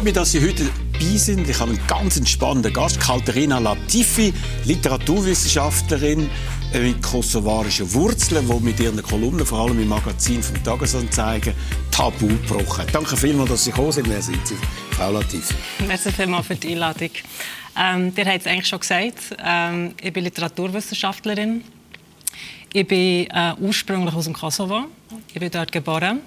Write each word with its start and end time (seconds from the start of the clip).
Freut 0.00 0.06
mich, 0.06 0.14
dass 0.14 0.32
Sie 0.32 0.40
heute 0.40 0.64
dabei 0.64 1.16
sind. 1.18 1.46
Ich 1.46 1.60
habe 1.60 1.72
einen 1.72 1.86
ganz 1.86 2.26
spannenden 2.26 2.72
Gast, 2.72 2.98
Katharina 2.98 3.58
Latifi, 3.58 4.32
Literaturwissenschaftlerin 4.64 6.26
äh, 6.72 6.78
mit 6.78 7.02
kosovarischen 7.02 7.92
Wurzeln, 7.92 8.48
die 8.48 8.64
mit 8.64 8.80
ihren 8.80 9.02
Kolumnen, 9.02 9.44
vor 9.44 9.58
allem 9.58 9.78
im 9.78 9.88
Magazin 9.88 10.42
vom 10.42 10.64
Tagesanzeiger, 10.64 11.52
Tabu 11.90 12.28
gebrochen 12.28 12.86
Danke 12.90 13.14
vielmals, 13.14 13.50
dass 13.50 13.64
Sie 13.64 13.72
gekommen 13.72 13.92
sind. 13.92 14.08
Wer 14.08 14.22
sind 14.22 14.46
Sie, 14.46 14.56
Frau 14.92 15.12
Latifi? 15.12 15.52
Merci 15.86 16.10
vielmals 16.12 16.46
für 16.46 16.54
die 16.54 16.72
Einladung. 16.72 17.10
Ähm, 17.78 18.10
ihr 18.16 18.24
habt 18.24 18.40
es 18.40 18.46
eigentlich 18.46 18.68
schon 18.68 18.80
gesagt. 18.80 19.36
Ähm, 19.44 19.92
ich 20.00 20.14
bin 20.14 20.24
Literaturwissenschaftlerin. 20.24 21.62
Ich 22.72 22.88
bin 22.88 23.26
äh, 23.26 23.52
ursprünglich 23.60 24.14
aus 24.14 24.24
dem 24.24 24.32
Kosovo. 24.32 24.86
Ich 25.34 25.40
bin 25.40 25.50
dort 25.50 25.70
geboren 25.70 26.20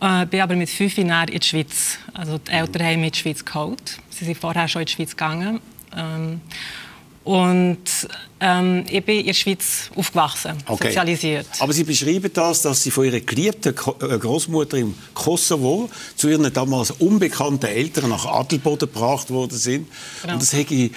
äh, 0.00 0.26
bin 0.26 0.40
aber 0.40 0.56
mit 0.56 0.70
fünf 0.70 0.96
Jahren 0.96 1.28
in 1.28 1.40
die 1.40 1.46
Schweiz. 1.46 1.98
Also 2.12 2.38
die 2.38 2.50
Eltern 2.50 2.82
haben 2.82 3.00
mich 3.00 3.06
in 3.08 3.12
die 3.12 3.18
Schweiz 3.18 3.44
geholt. 3.44 3.98
Sie 4.10 4.24
sind 4.24 4.36
vorher 4.38 4.68
schon 4.68 4.82
in 4.82 4.86
die 4.86 4.92
Schweiz 4.92 5.10
gegangen. 5.10 5.60
Ähm, 5.96 6.40
und 7.24 7.80
ähm, 8.38 8.84
ich 8.90 9.02
bin 9.02 9.20
in 9.20 9.26
der 9.26 9.32
Schweiz 9.32 9.90
aufgewachsen, 9.96 10.58
okay. 10.66 10.88
sozialisiert. 10.88 11.46
Aber 11.58 11.72
Sie 11.72 11.84
beschreiben 11.84 12.30
das, 12.30 12.60
dass 12.60 12.82
Sie 12.82 12.90
von 12.90 13.06
Ihrer 13.06 13.20
geliebten 13.20 13.74
äh, 13.74 14.18
Großmutter 14.18 14.76
im 14.76 14.94
Kosovo 15.14 15.88
zu 16.16 16.28
Ihren 16.28 16.52
damals 16.52 16.90
unbekannten 16.90 17.64
Eltern 17.64 18.10
nach 18.10 18.26
Adelboden 18.26 18.92
gebracht 18.92 19.30
worden 19.30 19.56
sind. 19.56 19.88
Genau. 20.20 20.34
Und 20.34 20.42
das 20.42 20.52
hätte 20.52 20.74
äh, 20.74 20.90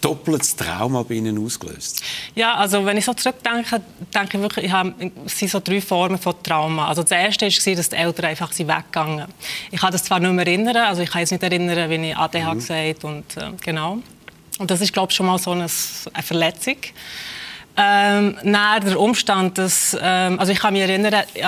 doppeltes 0.00 0.54
Trauma 0.54 1.02
bei 1.02 1.14
Ihnen 1.14 1.44
ausgelöst. 1.44 2.00
Ja, 2.36 2.54
also 2.54 2.86
wenn 2.86 2.96
ich 2.96 3.04
so 3.04 3.14
zurückdenke, 3.14 3.80
denke 4.14 4.36
ich 4.36 4.42
wirklich, 4.42 4.66
ich 4.66 4.72
habe, 4.72 4.94
es 5.26 5.36
sind 5.36 5.50
so 5.50 5.58
drei 5.58 5.80
Formen 5.80 6.18
von 6.18 6.34
Trauma. 6.44 6.86
Also 6.86 7.02
das 7.02 7.10
erste 7.10 7.46
war, 7.46 7.74
dass 7.74 7.88
die 7.88 7.96
Eltern 7.96 8.26
einfach 8.26 8.52
sind 8.52 8.68
weggegangen 8.68 9.26
Ich 9.72 9.80
kann 9.80 9.90
das 9.90 10.04
zwar 10.04 10.20
nicht 10.20 10.32
mehr 10.32 10.46
erinnern, 10.46 10.76
also 10.76 11.02
ich 11.02 11.10
kann 11.10 11.22
es 11.22 11.32
nicht 11.32 11.42
erinnern, 11.42 11.90
wie 11.90 12.10
ich 12.10 12.16
ADH 12.16 12.54
mhm. 12.54 12.58
gesagt 12.58 13.04
und 13.04 13.36
äh, 13.36 13.50
genau. 13.60 13.98
Und 14.58 14.70
das 14.70 14.80
ist, 14.80 14.92
glaube 14.92 15.10
ich, 15.10 15.16
schon 15.16 15.26
mal 15.26 15.38
so 15.38 15.52
eine, 15.52 15.66
eine 16.12 16.22
Verletzung. 16.22 16.76
Ähm, 17.76 18.36
nach 18.42 18.80
der 18.80 18.98
Umstand, 18.98 19.56
dass, 19.56 19.96
ähm, 20.00 20.38
also 20.40 20.50
ich 20.50 20.58
kann 20.58 20.72
mich 20.72 20.82
erinnern, 20.82 21.12
äh, 21.12 21.44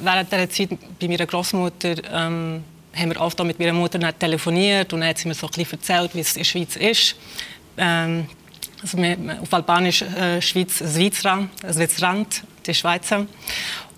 während 0.00 0.32
der 0.32 0.48
Zeit 0.48 0.70
bei 0.98 1.08
meiner 1.08 1.26
Großmutter 1.26 1.94
ähm, 2.10 2.64
haben 2.96 3.10
wir 3.10 3.20
oft 3.20 3.42
mit 3.44 3.58
meiner 3.58 3.74
Mutter 3.74 4.18
telefoniert 4.18 4.92
und 4.94 5.00
dann 5.00 5.10
hat 5.10 5.18
sie 5.18 5.28
mir 5.28 5.34
so 5.34 5.46
ein 5.46 5.50
bisschen 5.50 5.78
erzählt, 5.78 6.14
wie 6.14 6.20
es 6.20 6.32
in 6.32 6.38
der 6.38 6.44
Schweiz 6.44 6.76
ist. 6.76 7.16
Ähm, 7.76 8.28
also 8.80 8.98
auf 9.42 9.52
Albanisch 9.52 10.02
äh, 10.02 10.40
Schweiz, 10.40 10.78
Switzerland, 10.78 11.50
Switzerland, 11.70 12.44
die 12.66 12.74
Schweizer. 12.74 13.26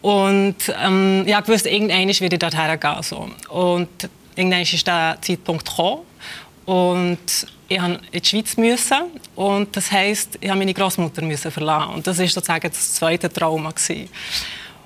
Und 0.02 0.56
ähm, 0.80 1.24
ja, 1.26 1.46
wusste, 1.46 1.68
irgendwann 1.68 2.08
werde 2.08 2.34
ich 2.34 2.38
dorthin 2.38 2.80
gehen. 2.80 3.02
So. 3.02 3.30
Und 3.48 3.88
irgendwann 4.34 4.62
ist 4.62 4.86
der 4.86 5.18
Zeitpunkt 5.20 5.66
gekommen. 5.66 6.02
Und 6.66 7.46
ich 7.68 7.80
musste 7.80 8.00
in 8.12 8.20
die 8.20 8.28
Schweiz 8.28 8.56
müssen 8.56 8.96
und 9.34 9.76
das 9.76 9.90
heisst, 9.90 10.36
ich 10.40 10.48
musste 10.48 10.58
meine 10.58 10.74
Großmutter 10.74 11.50
verlassen 11.50 11.94
und 11.94 12.06
das 12.06 12.18
war 12.18 12.26
sozusagen 12.26 12.68
das 12.68 12.94
zweite 12.94 13.32
Trauma 13.32 13.70
gewesen. 13.70 14.08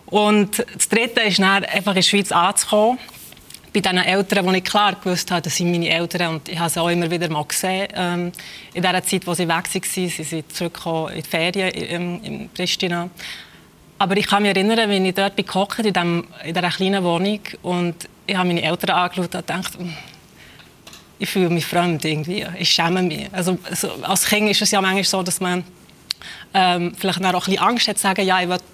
Und 0.07 0.65
das 0.75 0.89
dritte 0.89 1.21
ist 1.23 1.39
dann 1.39 1.65
einfach 1.65 1.93
in 1.93 2.01
die 2.01 2.03
Schweiz 2.03 2.33
anzukommen 2.33 2.99
bei 3.73 3.81
diesen 3.81 3.99
Eltern, 3.99 4.47
wo 4.47 4.51
ich 4.51 4.65
klar 4.65 4.97
gewusst 4.97 5.31
habe, 5.31 5.43
das 5.43 5.57
sind 5.57 5.71
meine 5.71 5.89
Eltern 5.89 6.35
und 6.35 6.49
ich 6.49 6.59
habe 6.59 6.71
sie 6.71 6.81
auch 6.81 6.89
immer 6.89 7.11
wieder 7.11 7.31
mal 7.31 7.45
gesehen. 7.45 7.89
Ähm, 7.95 8.33
in 8.75 8.83
der 8.83 9.03
Zeit, 9.05 9.27
wo 9.27 9.35
sie 9.35 9.47
weg 9.47 9.73
waren, 9.73 9.83
sie 9.85 10.09
sind 10.09 10.53
zurückgekommen 10.53 11.11
in 11.15 11.23
die 11.23 11.29
Ferien 11.29 11.71
in, 11.71 12.25
in 12.25 12.49
Pristina. 12.51 13.09
Aber 13.99 14.17
ich 14.17 14.27
kann 14.27 14.43
mich 14.43 14.57
erinnern, 14.57 14.91
wie 14.91 15.09
ich 15.09 15.15
dort 15.15 15.37
bin 15.37 15.47
in, 15.85 15.93
dem, 15.93 16.27
in 16.45 16.55
dieser 16.55 16.71
kleinen 16.71 17.05
Wohnung 17.05 17.41
und 17.63 17.95
ich 18.27 18.37
habe 18.37 18.49
meine 18.49 18.63
Eltern 18.63 18.97
angeschaut 18.97 19.35
und 19.35 19.47
gedacht, 19.47 19.79
ich 21.21 21.29
fühle 21.29 21.51
mich 21.51 21.67
fremd 21.67 22.05
irgendwie. 22.05 22.47
Ich 22.59 22.71
schäme 22.71 23.03
mich. 23.03 23.29
Also, 23.31 23.59
also, 23.69 23.91
als 24.03 24.25
Kind 24.25 24.51
ist 24.51 24.63
es 24.63 24.71
ja 24.71 24.81
manchmal 24.81 25.05
so, 25.05 25.23
dass 25.23 25.39
man 25.39 25.63
ähm, 26.55 26.95
vielleicht 26.99 27.23
auch 27.23 27.25
ein 27.25 27.33
bisschen 27.33 27.59
Angst 27.59 27.89
hat, 27.89 27.97
zu 27.99 28.03
sagen, 28.03 28.27
ja, 28.27 28.41
ich 28.41 28.49
würde 28.49 28.65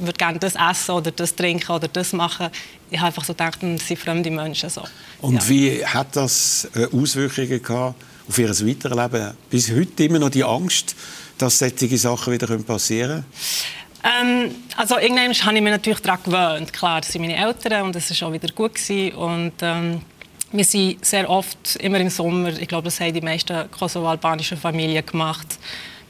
würd 0.00 0.18
gerne 0.18 0.38
das 0.38 0.54
essen 0.54 0.92
oder 0.92 1.10
das 1.10 1.36
trinken 1.36 1.70
oder 1.70 1.88
das 1.88 2.12
machen. 2.14 2.48
Ich 2.90 2.98
habe 2.98 3.08
einfach 3.08 3.24
so 3.24 3.34
gedacht, 3.34 3.58
das 3.62 3.86
sind 3.86 4.00
fremde 4.00 4.30
Menschen. 4.30 4.70
So. 4.70 4.82
Und 5.20 5.34
ja. 5.34 5.48
wie 5.48 5.86
hat 5.86 6.16
das 6.16 6.68
äh, 6.74 6.86
Auswirkungen 6.86 7.62
gehabt 7.62 7.94
auf 8.26 8.38
ihr 8.38 8.48
Weiterleben? 8.48 9.36
Bis 9.50 9.70
heute 9.70 10.04
immer 10.04 10.18
noch 10.18 10.30
die 10.30 10.42
Angst, 10.42 10.96
dass 11.36 11.58
solche 11.58 11.98
Sachen 11.98 12.32
wieder 12.32 12.46
passieren 12.58 13.24
können? 14.02 14.48
Ähm, 14.48 14.54
also 14.76 14.98
irgendwann 14.98 15.34
habe 15.34 15.56
ich 15.56 15.62
mich 15.62 15.70
natürlich 15.70 16.00
daran 16.00 16.20
gewöhnt. 16.24 16.72
Klar, 16.72 17.02
das 17.02 17.12
sind 17.12 17.20
meine 17.20 17.36
Eltern 17.36 17.82
und 17.82 17.96
es 17.96 18.20
war 18.20 18.28
auch 18.28 18.32
wieder 18.32 18.48
gut. 18.48 18.74
Gewesen. 18.74 19.14
Und, 19.14 19.52
ähm, 19.60 20.00
wir 20.52 20.64
sind 20.64 21.04
sehr 21.04 21.28
oft, 21.28 21.76
immer 21.76 21.98
im 21.98 22.10
Sommer, 22.10 22.48
ich 22.48 22.68
glaube, 22.68 22.84
das 22.84 23.00
haben 23.00 23.14
die 23.14 23.20
meisten 23.20 23.70
kosovo-albanischen 23.70 24.58
Familien 24.58 25.04
gemacht, 25.06 25.46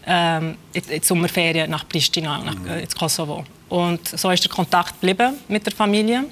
ähm, 0.07 0.57
in, 0.73 0.83
in 0.89 1.03
Sommerferien 1.03 1.71
nach 1.71 1.89
Pristina, 1.89 2.39
nach, 2.39 2.55
mhm. 2.55 2.79
ins 2.79 2.95
Kosovo. 2.95 3.45
Und 3.69 4.09
so 4.09 4.31
ist 4.31 4.43
der 4.43 4.51
Kontakt 4.51 5.01
geblieben 5.01 5.35
mit 5.49 5.67
der 5.67 5.75
Familie. 5.75 6.25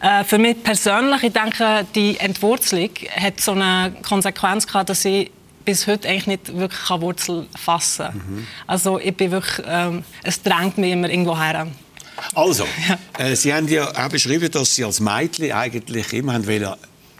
Äh, 0.00 0.24
für 0.24 0.38
mich 0.38 0.62
persönlich, 0.62 1.22
ich 1.24 1.32
denke, 1.32 1.86
die 1.94 2.18
Entwurzelung 2.18 2.90
hat 3.16 3.40
so 3.40 3.52
eine 3.52 3.94
Konsequenz 4.02 4.66
gehabt, 4.66 4.90
dass 4.90 5.04
ich 5.04 5.30
bis 5.64 5.86
heute 5.86 6.08
eigentlich 6.08 6.26
nicht 6.26 6.56
wirklich 6.56 6.90
Wurzel 6.90 7.46
fassen 7.56 8.06
kann. 8.06 8.16
Mhm. 8.16 8.46
Also 8.66 8.98
ich 9.00 9.16
bin 9.16 9.32
wirklich, 9.32 9.66
ähm, 9.68 10.04
es 10.22 10.40
drängt 10.40 10.78
mich 10.78 10.92
immer 10.92 11.10
irgendwo 11.10 11.36
her. 11.36 11.66
Also, 12.34 12.66
ja. 12.88 12.98
äh, 13.18 13.34
Sie 13.34 13.52
haben 13.52 13.68
ja 13.68 13.90
auch 13.90 14.08
beschrieben, 14.08 14.50
dass 14.50 14.74
Sie 14.74 14.84
als 14.84 15.00
Mädchen 15.00 15.52
eigentlich 15.52 16.12
immer 16.12 16.46
wollen, 16.46 16.74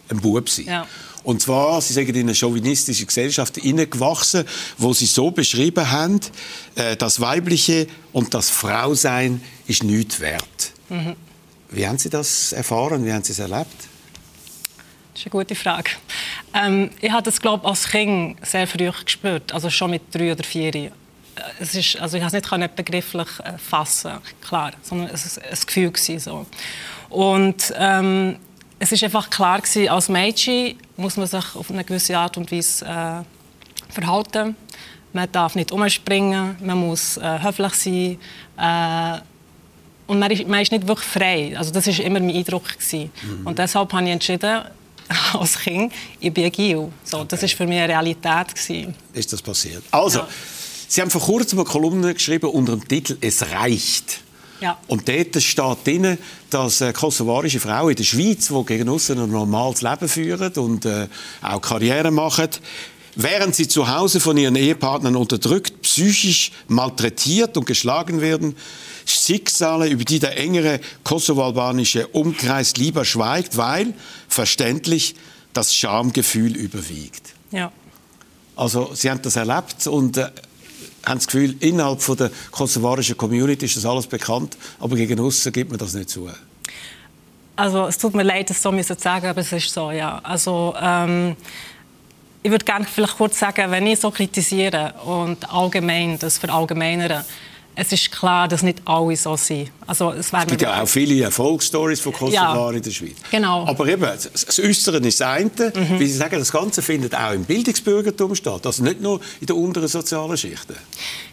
ein 0.08 0.20
Bub 0.20 0.48
sein. 0.48 0.66
Ja. 0.66 0.86
Und 1.26 1.42
zwar, 1.42 1.80
sie 1.80 1.92
sagen, 1.92 2.08
in 2.08 2.20
eine 2.20 2.34
chauvinistische 2.34 3.04
Gesellschaft 3.04 3.56
hineingewachsen, 3.56 4.44
wo 4.78 4.92
sie 4.92 5.06
so 5.06 5.32
beschrieben 5.32 5.90
haben, 5.90 6.20
äh, 6.76 6.96
das 6.96 7.20
Weibliche 7.20 7.88
und 8.12 8.32
das 8.32 8.48
Frausein 8.48 9.40
ist 9.66 9.82
nichts 9.82 10.20
wert. 10.20 10.72
Mhm. 10.88 11.16
Wie 11.70 11.86
haben 11.86 11.98
Sie 11.98 12.10
das 12.10 12.52
erfahren? 12.52 13.04
Wie 13.04 13.12
haben 13.12 13.24
Sie 13.24 13.32
es 13.32 13.40
erlebt? 13.40 13.66
Das 15.12 15.20
ist 15.20 15.26
eine 15.26 15.30
gute 15.30 15.54
Frage. 15.54 15.90
Ähm, 16.54 16.90
ich 17.00 17.10
habe 17.10 17.22
das, 17.22 17.40
glaube 17.40 17.66
als 17.66 17.88
Kind 17.88 18.36
sehr 18.46 18.66
früh 18.68 18.90
gespürt, 19.04 19.52
also 19.52 19.68
schon 19.68 19.90
mit 19.90 20.14
drei 20.14 20.30
oder 20.30 20.44
vier. 20.44 20.74
Äh, 20.74 20.90
es 21.58 21.74
ist, 21.74 21.96
also 21.96 22.18
ich 22.18 22.22
konnte 22.22 22.38
es 22.38 22.50
nicht 22.52 22.76
begrifflich 22.76 23.28
äh, 23.42 23.58
fassen, 23.58 24.18
klar, 24.46 24.72
sondern 24.82 25.10
es 25.10 25.38
war 25.38 25.42
ein 25.44 25.92
Gefühl. 25.92 26.20
So. 26.20 26.46
Und 27.08 27.74
ähm, 27.76 28.36
es 28.78 28.92
ist 28.92 29.02
einfach 29.04 29.30
klar 29.30 29.60
gewesen, 29.60 29.88
als 29.88 30.08
Mädchen 30.08 30.76
muss 30.96 31.16
man 31.16 31.26
sich 31.26 31.54
auf 31.54 31.70
eine 31.70 31.84
gewisse 31.84 32.16
Art 32.16 32.36
und 32.36 32.50
Weise 32.52 32.84
äh, 32.84 33.92
verhalten. 33.92 34.56
Man 35.12 35.32
darf 35.32 35.54
nicht 35.54 35.72
umspringen, 35.72 36.56
man 36.60 36.78
muss 36.78 37.16
äh, 37.16 37.38
höflich 37.42 37.74
sein. 37.74 38.18
Äh, 38.58 39.20
und 40.06 40.18
man 40.18 40.30
ist, 40.30 40.46
man 40.46 40.60
ist, 40.60 40.72
nicht 40.72 40.86
wirklich 40.86 41.08
frei. 41.08 41.54
Also 41.56 41.72
das 41.72 41.86
war 41.86 42.04
immer 42.04 42.20
mein 42.20 42.36
Eindruck. 42.36 42.64
Gewesen. 42.68 43.10
Mhm. 43.22 43.46
Und 43.46 43.58
deshalb 43.58 43.92
habe 43.92 44.04
ich 44.04 44.10
entschieden, 44.10 44.62
als 45.32 45.58
Kind, 45.58 45.92
ich 46.20 46.32
bin 46.32 46.50
Gil. 46.52 46.92
So, 47.02 47.18
okay. 47.18 47.26
Das 47.28 47.42
war 47.42 47.48
für 47.48 47.66
mich 47.66 47.78
eine 47.78 47.88
Realität. 47.88 48.54
Gewesen. 48.54 48.94
Ist 49.12 49.32
das 49.32 49.42
passiert? 49.42 49.82
Also, 49.90 50.20
ja. 50.20 50.28
Sie 50.88 51.00
haben 51.00 51.10
vor 51.10 51.22
kurzem 51.22 51.58
eine 51.58 51.66
Kolumne 51.66 52.14
geschrieben 52.14 52.50
unter 52.50 52.76
dem 52.76 52.86
Titel 52.86 53.16
«Es 53.20 53.50
reicht». 53.50 54.20
Ja. 54.60 54.78
Und 54.86 55.08
dort 55.08 55.42
steht 55.42 55.86
drin, 55.86 56.18
dass 56.50 56.82
kosovarische 56.94 57.60
Frauen 57.60 57.90
in 57.90 57.96
der 57.96 58.04
Schweiz, 58.04 58.48
die 58.48 58.64
gegen 58.64 58.88
uns 58.88 59.10
ein 59.10 59.30
normales 59.30 59.82
Leben 59.82 60.08
führen 60.08 60.52
und 60.54 60.84
äh, 60.84 61.08
auch 61.42 61.60
Karriere 61.60 62.10
machen, 62.10 62.48
während 63.16 63.54
sie 63.54 63.66
zu 63.66 63.88
Hause 63.88 64.20
von 64.20 64.36
ihren 64.36 64.56
Ehepartnern 64.56 65.16
unterdrückt, 65.16 65.82
psychisch 65.82 66.52
malträtiert 66.68 67.56
und 67.56 67.66
geschlagen 67.66 68.20
werden, 68.20 68.56
Schicksale, 69.06 69.88
über 69.88 70.04
die 70.04 70.18
der 70.18 70.38
engere 70.38 70.80
kosovo-albanische 71.04 72.08
Umkreis 72.08 72.76
lieber 72.76 73.04
schweigt, 73.04 73.56
weil, 73.56 73.94
verständlich, 74.28 75.14
das 75.52 75.74
Schamgefühl 75.74 76.54
überwiegt. 76.56 77.34
Ja. 77.50 77.72
Also, 78.56 78.90
Sie 78.94 79.10
haben 79.10 79.22
das 79.22 79.36
erlebt 79.36 79.86
und 79.86 80.16
äh, 80.16 80.30
haben 81.06 81.18
das 81.18 81.26
Gefühl, 81.26 81.56
innerhalb 81.60 82.02
von 82.02 82.16
der 82.16 82.30
kosovarischen 82.50 83.16
Community 83.16 83.64
ist 83.64 83.76
das 83.76 83.86
alles 83.86 84.06
bekannt, 84.06 84.56
aber 84.80 84.96
gegen 84.96 85.18
außen 85.20 85.52
gibt 85.52 85.70
man 85.70 85.78
das 85.78 85.94
nicht 85.94 86.10
zu. 86.10 86.28
Also 87.54 87.86
es 87.86 87.96
tut 87.96 88.14
mir 88.14 88.22
leid, 88.22 88.50
das 88.50 88.60
so 88.60 88.70
zu 88.70 88.94
sagen, 88.94 89.26
aber 89.26 89.40
es 89.40 89.52
ist 89.52 89.72
so, 89.72 89.90
ja. 89.90 90.20
Also 90.22 90.74
ähm, 90.80 91.36
ich 92.42 92.50
würde 92.50 92.64
gerne 92.64 92.84
vielleicht 92.84 93.16
kurz 93.16 93.38
sagen, 93.38 93.70
wenn 93.70 93.86
ich 93.86 93.98
so 93.98 94.10
kritisiere 94.10 94.94
und 95.04 95.50
allgemein 95.50 96.18
das 96.18 96.38
verallgemeinere, 96.38 97.24
es 97.78 97.92
ist 97.92 98.10
klar, 98.10 98.48
dass 98.48 98.62
nicht 98.62 98.80
alle 98.86 99.14
so 99.16 99.36
sind. 99.36 99.70
Also, 99.86 100.10
es, 100.12 100.32
es 100.32 100.46
gibt 100.46 100.62
ja 100.62 100.82
auch 100.82 100.88
viele 100.88 101.22
Erfolgsstories 101.22 102.00
von 102.00 102.12
Kosovar 102.12 102.70
ja, 102.70 102.76
in 102.76 102.82
der 102.82 102.90
Schweiz. 102.90 103.16
Genau. 103.30 103.66
Aber 103.66 103.86
eben, 103.86 104.02
das 104.02 104.58
Äußere 104.58 104.96
ist 104.98 105.20
das 105.20 105.28
eine. 105.28 105.50
Mhm. 105.50 106.00
Wie 106.00 106.06
Sie 106.06 106.16
sagen, 106.16 106.38
das 106.38 106.50
Ganze 106.50 106.80
findet 106.80 107.14
auch 107.14 107.32
im 107.32 107.44
Bildungsbürgertum 107.44 108.34
statt, 108.34 108.64
also 108.64 108.82
nicht 108.82 109.02
nur 109.02 109.20
in 109.40 109.46
den 109.46 109.56
unteren 109.56 109.88
sozialen 109.88 110.36
Schichten. 110.38 110.74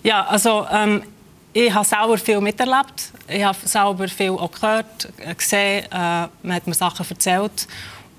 Ja, 0.04 0.26
also 0.26 0.68
ähm, 0.70 1.04
ich 1.54 1.74
habe 1.74 1.86
selber 1.86 2.18
viel 2.18 2.42
miterlebt. 2.42 3.12
Ich 3.30 3.44
habe 3.44 3.58
selber 3.64 4.08
viel 4.10 4.32
auch 4.32 4.52
gehört, 4.52 5.08
gesehen. 5.38 5.86
Äh, 5.86 6.28
man 6.44 6.56
hat 6.56 6.68
mir 6.68 6.74
Sachen 6.74 7.06
erzählt. 7.10 7.68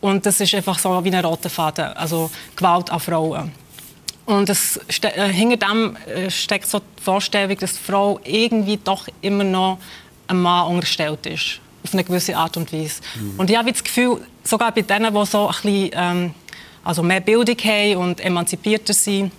Und 0.00 0.24
das 0.24 0.40
ist 0.40 0.54
einfach 0.54 0.78
so 0.78 1.04
wie 1.04 1.14
ein 1.14 1.24
roter 1.24 1.50
Faden, 1.50 1.92
also 1.94 2.30
Gewalt 2.56 2.90
an 2.90 3.00
Frauen. 3.00 3.52
Und 4.26 4.48
es, 4.48 4.80
äh, 5.02 5.28
hinter 5.32 5.68
dem 5.68 5.96
äh, 6.06 6.30
steckt 6.30 6.66
so 6.66 6.78
die 6.78 7.02
Vorstellung, 7.02 7.56
dass 7.58 7.74
die 7.74 7.82
Frau 7.82 8.20
irgendwie 8.24 8.78
doch 8.82 9.06
immer 9.20 9.44
noch 9.44 9.78
einem 10.26 10.42
Mann 10.42 10.74
unterstellt 10.74 11.26
ist. 11.26 11.60
Auf 11.84 11.92
eine 11.92 12.04
gewisse 12.04 12.36
Art 12.36 12.56
und 12.56 12.72
Weise. 12.72 13.02
Mhm. 13.14 13.34
Und 13.38 13.50
ich 13.50 13.56
habe 13.56 13.70
das 13.70 13.84
Gefühl, 13.84 14.20
sogar 14.42 14.72
bei 14.72 14.82
denen, 14.82 15.12
die 15.14 15.26
so 15.26 15.48
ein 15.48 15.54
bisschen, 15.54 15.90
ähm, 15.92 16.34
also 16.82 17.02
mehr 17.02 17.20
Bildung 17.20 17.56
haben 17.56 17.96
und 17.96 18.20
emanzipierter 18.20 18.94
sind, 18.94 19.32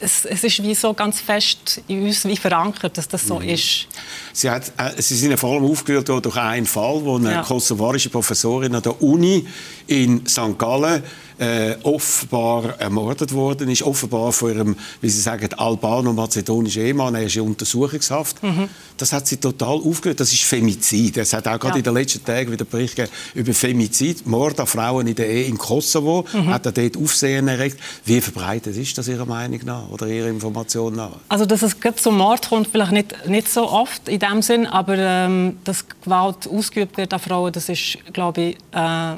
es, 0.00 0.24
es, 0.24 0.44
ist 0.44 0.62
wie 0.62 0.74
so 0.74 0.94
ganz 0.94 1.20
fest 1.20 1.82
in 1.88 2.04
uns 2.04 2.24
wie 2.24 2.36
verankert, 2.36 2.96
dass 2.96 3.08
das 3.08 3.26
so 3.26 3.40
mhm. 3.40 3.48
ist. 3.48 3.88
Sie, 4.32 4.48
hat, 4.48 4.72
äh, 4.76 5.00
Sie 5.02 5.16
sind 5.16 5.30
ja 5.30 5.36
vor 5.36 5.54
allem 5.54 5.64
aufgerührt 5.64 6.08
durch 6.08 6.36
einen 6.36 6.66
Fall, 6.66 7.04
wo 7.04 7.16
eine 7.16 7.32
ja. 7.32 7.42
kosovarische 7.42 8.08
Professorin 8.10 8.74
an 8.74 8.82
der 8.82 9.02
Uni 9.02 9.46
in 9.86 10.24
St. 10.26 10.56
Gallen 10.56 11.02
äh, 11.38 11.76
offenbar 11.82 12.78
ermordet 12.80 13.32
worden 13.32 13.68
ist, 13.68 13.82
offenbar 13.82 14.32
von 14.32 14.52
ihrem, 14.52 14.76
wie 15.00 15.08
Sie 15.08 15.20
sagen, 15.20 15.48
albano-mazedonischen 15.54 16.82
Ehemann, 16.82 17.14
er 17.14 17.22
ist 17.22 17.36
in 17.36 17.42
Untersuchungshaft. 17.42 18.42
Mhm. 18.42 18.68
Das 18.96 19.12
hat 19.12 19.26
sie 19.26 19.36
total 19.36 19.76
aufgerührt. 19.76 20.18
Das 20.18 20.32
ist 20.32 20.42
Femizid. 20.42 21.16
Es 21.18 21.32
hat 21.32 21.46
auch 21.46 21.58
gerade 21.58 21.74
ja. 21.74 21.78
in 21.78 21.82
den 21.84 21.94
letzten 21.94 22.24
Tagen 22.24 22.50
wieder 22.50 22.64
Bericht 22.64 22.96
gegeben 22.96 23.12
über 23.34 23.54
Femizid, 23.54 24.26
Mord 24.26 24.58
an 24.58 24.66
Frauen 24.66 25.06
in 25.06 25.14
der 25.14 25.28
Ehe 25.28 25.44
im 25.44 25.56
Kosovo, 25.56 26.24
mhm. 26.32 26.48
hat 26.48 26.66
er 26.66 26.72
dort 26.72 26.96
Aufsehen 26.96 27.48
erregt. 27.48 27.78
Wie 28.04 28.20
verbreitet 28.20 28.76
ist 28.76 28.98
das 28.98 29.08
Ihrer 29.08 29.26
Meinung 29.26 29.60
nach 29.64 29.88
oder 29.90 30.06
Ihrer 30.08 30.28
Information 30.28 30.96
nach? 30.96 31.12
Also, 31.28 31.46
dass 31.46 31.62
es 31.62 31.76
zum 31.96 32.18
Mord 32.18 32.48
kommt, 32.48 32.68
vielleicht 32.68 32.92
nicht, 32.92 33.28
nicht 33.28 33.48
so 33.48 33.68
oft 33.68 34.08
in 34.08 34.18
dem 34.18 34.42
Sinn, 34.42 34.66
aber 34.66 34.96
ähm, 34.98 35.58
dass 35.64 35.84
Gewalt 36.02 36.48
ausgeübt 36.48 36.96
wird 36.96 37.12
an 37.12 37.20
Frauen, 37.20 37.52
das 37.52 37.68
ist, 37.68 37.98
glaube 38.12 38.40
ich, 38.40 38.56
äh, 38.72 39.16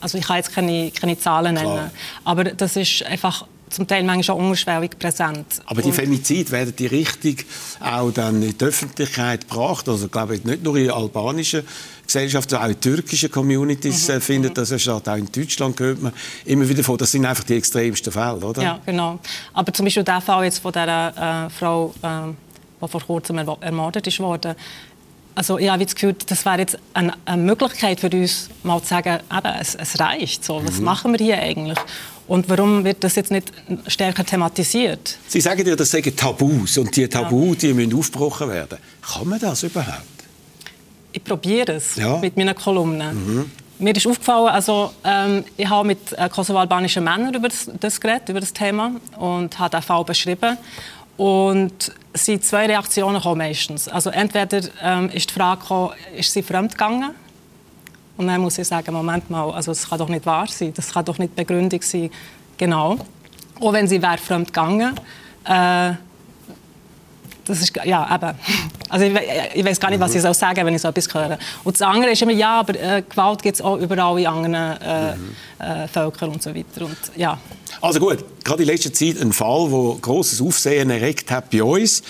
also 0.00 0.18
ich 0.18 0.26
kann 0.26 0.36
jetzt 0.36 0.52
keine, 0.52 0.90
keine 0.90 1.18
Zahlen 1.18 1.54
nennen, 1.54 1.66
Klar. 1.66 1.90
aber 2.24 2.44
das 2.44 2.76
ist 2.76 3.04
einfach 3.04 3.46
zum 3.70 3.86
Teil 3.86 4.02
manchmal 4.02 4.24
schon 4.24 4.36
unterschwellig 4.36 4.98
präsent. 4.98 5.46
Aber 5.66 5.80
die 5.80 5.92
Femizid 5.92 6.50
werden 6.50 6.74
die 6.76 6.86
richtig 6.86 7.46
auch 7.80 8.10
dann 8.10 8.42
in 8.42 8.56
die 8.56 8.64
Öffentlichkeit 8.64 9.48
gebracht. 9.48 9.88
Also 9.88 10.08
glaube 10.08 10.36
ich 10.36 10.44
nicht 10.44 10.62
nur 10.62 10.76
in 10.76 10.90
albanischen 10.90 11.62
Gesellschaft, 12.04 12.50
sondern 12.50 12.68
auch 12.68 12.74
in 12.74 12.80
türkischen 12.80 13.30
Communities 13.30 14.08
mhm. 14.08 14.14
Äh, 14.14 14.20
findet 14.20 14.58
das 14.58 14.80
statt. 14.80 15.08
Auch 15.08 15.16
in 15.16 15.30
Deutschland 15.30 15.78
hört 15.78 16.02
man 16.02 16.12
immer 16.44 16.68
wieder 16.68 16.82
von. 16.82 16.98
Das 16.98 17.12
sind 17.12 17.24
einfach 17.24 17.44
die 17.44 17.54
extremsten 17.54 18.12
Fälle, 18.12 18.44
oder? 18.44 18.62
Ja, 18.62 18.80
genau. 18.84 19.20
Aber 19.52 19.72
zum 19.72 19.86
Beispiel 19.86 20.04
der 20.04 20.20
Fall 20.20 20.44
jetzt 20.44 20.58
von 20.58 20.72
der 20.72 21.48
äh, 21.48 21.50
Frau, 21.50 21.94
äh, 22.02 22.32
die 22.82 22.88
vor 22.88 23.00
kurzem 23.02 23.38
ermordet 23.38 24.06
ist 24.06 24.18
worden, 24.18 24.56
also 25.40 25.58
ich 25.58 25.70
habe 25.70 25.82
das 25.82 25.94
Gefühl, 25.94 26.14
das 26.26 26.44
wäre 26.44 26.58
jetzt 26.58 26.76
eine, 26.92 27.14
eine, 27.24 27.42
Möglichkeit 27.42 27.98
für 27.98 28.10
uns, 28.10 28.50
mal 28.62 28.78
zu 28.82 28.88
sagen, 28.88 29.20
eben, 29.32 29.54
es, 29.58 29.74
es 29.74 29.98
reicht. 29.98 30.44
So. 30.44 30.60
Was 30.62 30.76
mhm. 30.76 30.84
machen 30.84 31.12
wir 31.12 31.24
hier 31.24 31.38
eigentlich? 31.38 31.78
Und 32.28 32.46
warum 32.50 32.84
wird 32.84 33.02
das 33.02 33.14
jetzt 33.16 33.30
nicht 33.30 33.50
stärker 33.86 34.22
thematisiert? 34.22 35.16
Sie 35.28 35.40
sagen 35.40 35.66
ja, 35.66 35.74
das 35.74 35.92
seien 35.92 36.14
Tabus 36.14 36.76
und 36.76 36.94
die 36.94 37.08
Tabus, 37.08 37.62
ja. 37.62 37.68
die 37.68 37.72
müssen 37.72 37.94
aufgebrochen 37.94 38.50
werden. 38.50 38.78
Kann 39.00 39.28
man 39.28 39.40
das 39.40 39.62
überhaupt? 39.62 40.04
Ich 41.10 41.24
probiere 41.24 41.72
es 41.72 41.96
ja. 41.96 42.18
mit 42.18 42.36
meinen 42.36 42.54
Kolumnen. 42.54 43.14
Mhm. 43.14 43.50
Mir 43.78 43.96
ist 43.96 44.06
aufgefallen, 44.06 44.48
also 44.48 44.92
ähm, 45.04 45.42
ich 45.56 45.66
habe 45.66 45.86
mit 45.86 46.12
äh, 46.12 46.28
kosovo-albanischen 46.28 47.02
Männern 47.02 47.32
über 47.32 47.48
das, 47.48 47.70
das 47.80 47.98
geredet, 47.98 48.28
über 48.28 48.40
das 48.40 48.52
Thema 48.52 48.92
und 49.18 49.58
habe 49.58 49.70
den 49.70 49.82
Fall 49.82 50.04
beschrieben. 50.04 50.58
Und 51.20 51.92
es 52.14 52.24
sind 52.24 52.42
zwei 52.46 52.64
Reaktionen 52.64 53.16
gekommen 53.16 53.36
meistens. 53.36 53.88
Also 53.88 54.08
entweder 54.08 54.62
ähm, 54.82 55.10
ist 55.10 55.28
die 55.28 55.34
Frage 55.34 55.60
gekommen, 55.60 55.90
ist 56.16 56.32
sie 56.32 56.42
fremdgegangen? 56.42 57.10
Und 58.16 58.26
dann 58.26 58.40
muss 58.40 58.56
ich 58.56 58.66
sagen, 58.66 58.94
Moment 58.94 59.28
mal, 59.28 59.50
also 59.50 59.70
das 59.70 59.86
kann 59.86 59.98
doch 59.98 60.08
nicht 60.08 60.24
wahr 60.24 60.46
sein, 60.46 60.72
das 60.74 60.94
kann 60.94 61.04
doch 61.04 61.18
nicht 61.18 61.36
Begründung 61.36 61.82
sein. 61.82 62.08
Genau. 62.56 62.96
Auch 63.60 63.72
wenn 63.74 63.86
sie 63.86 64.00
wäre 64.00 64.16
fremdgegangen, 64.16 64.98
äh, 65.44 65.92
das 67.50 67.60
ist, 67.62 67.72
ja, 67.84 68.14
eben. 68.14 68.36
Also 68.88 69.06
ich, 69.06 69.12
ich 69.54 69.64
weiß 69.64 69.78
gar 69.78 69.90
nicht, 69.90 70.00
was 70.00 70.14
ich 70.14 70.22
soll 70.22 70.34
sagen 70.34 70.66
wenn 70.66 70.74
ich 70.74 70.82
so 70.82 70.88
etwas 70.88 71.12
höre. 71.12 71.38
Und 71.64 71.80
das 71.80 71.82
andere 71.82 72.12
ist 72.12 72.22
immer, 72.22 72.32
ja, 72.32 72.60
aber 72.60 72.74
äh, 72.74 73.02
Gewalt 73.08 73.42
gibt 73.42 73.56
es 73.56 73.62
auch 73.62 73.76
überall 73.76 74.18
in 74.18 74.26
anderen 74.26 74.54
äh, 74.54 75.16
mhm. 75.16 75.36
äh, 75.58 75.88
Völkern 75.88 76.30
und 76.30 76.42
so 76.42 76.54
weiter. 76.54 76.84
Und, 76.84 76.96
ja. 77.16 77.38
Also 77.80 78.00
gut, 78.00 78.24
gerade 78.44 78.62
in 78.62 78.68
letzter 78.68 78.92
Zeit 78.92 79.20
ein 79.20 79.32
Fall, 79.32 79.68
der 79.70 80.00
großes 80.00 80.40
Aufsehen 80.42 80.90
erregt 80.90 81.30
hat 81.30 81.50
bei 81.50 81.62
uns 81.62 82.02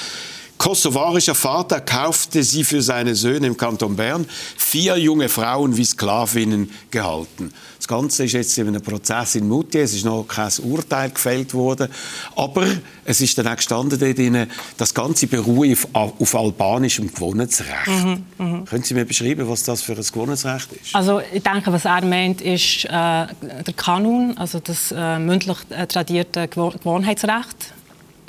kosovarischer 0.61 1.35
Vater 1.35 1.81
kaufte 1.81 2.43
sie 2.43 2.65
für 2.65 2.83
seine 2.83 3.15
Söhne 3.15 3.47
im 3.47 3.57
Kanton 3.57 3.97
Bern, 3.97 4.27
vier 4.59 4.99
junge 4.99 5.31
Frauen 5.31 5.75
wie 5.75 5.87
Sklavinnen 5.87 6.71
gehalten. 6.91 7.51
Das 7.79 7.89
Ganze 7.89 8.25
ist 8.25 8.33
jetzt 8.33 8.59
in 8.59 8.69
einem 8.69 8.83
Prozess 8.83 9.37
in 9.37 9.49
Mutti, 9.49 9.79
es 9.79 9.95
ist 9.95 10.05
noch 10.05 10.25
kein 10.29 10.51
Urteil 10.63 11.11
gefällt 11.13 11.55
worden, 11.55 11.89
aber 12.37 12.67
es 13.07 13.23
ist 13.23 13.39
dann 13.39 13.49
auch 13.49 13.57
gestanden 13.57 13.99
dort 13.99 14.49
das 14.77 14.93
Ganze 14.93 15.29
beruhe 15.29 15.73
auf, 15.73 15.89
auf 16.21 16.35
albanischem 16.35 17.11
Gewohnheitsrecht. 17.11 17.87
Mhm, 17.87 18.25
mh. 18.37 18.65
Können 18.69 18.85
Sie 18.85 18.93
mir 18.93 19.07
beschreiben, 19.07 19.49
was 19.49 19.63
das 19.63 19.81
für 19.81 19.95
ein 19.95 20.05
Gewohnheitsrecht 20.05 20.73
ist? 20.75 20.95
Also 20.95 21.23
ich 21.33 21.43
denke, 21.43 21.73
was 21.73 21.87
er 21.87 22.05
meint, 22.05 22.43
ist 22.43 22.85
äh, 22.85 22.89
der 22.91 23.75
Kanun, 23.77 24.37
also 24.37 24.61
das 24.61 24.93
äh, 24.95 25.19
mündlich 25.19 25.57
äh, 25.71 25.87
tradierte 25.87 26.49
Gewohnheitsrecht 26.49 27.73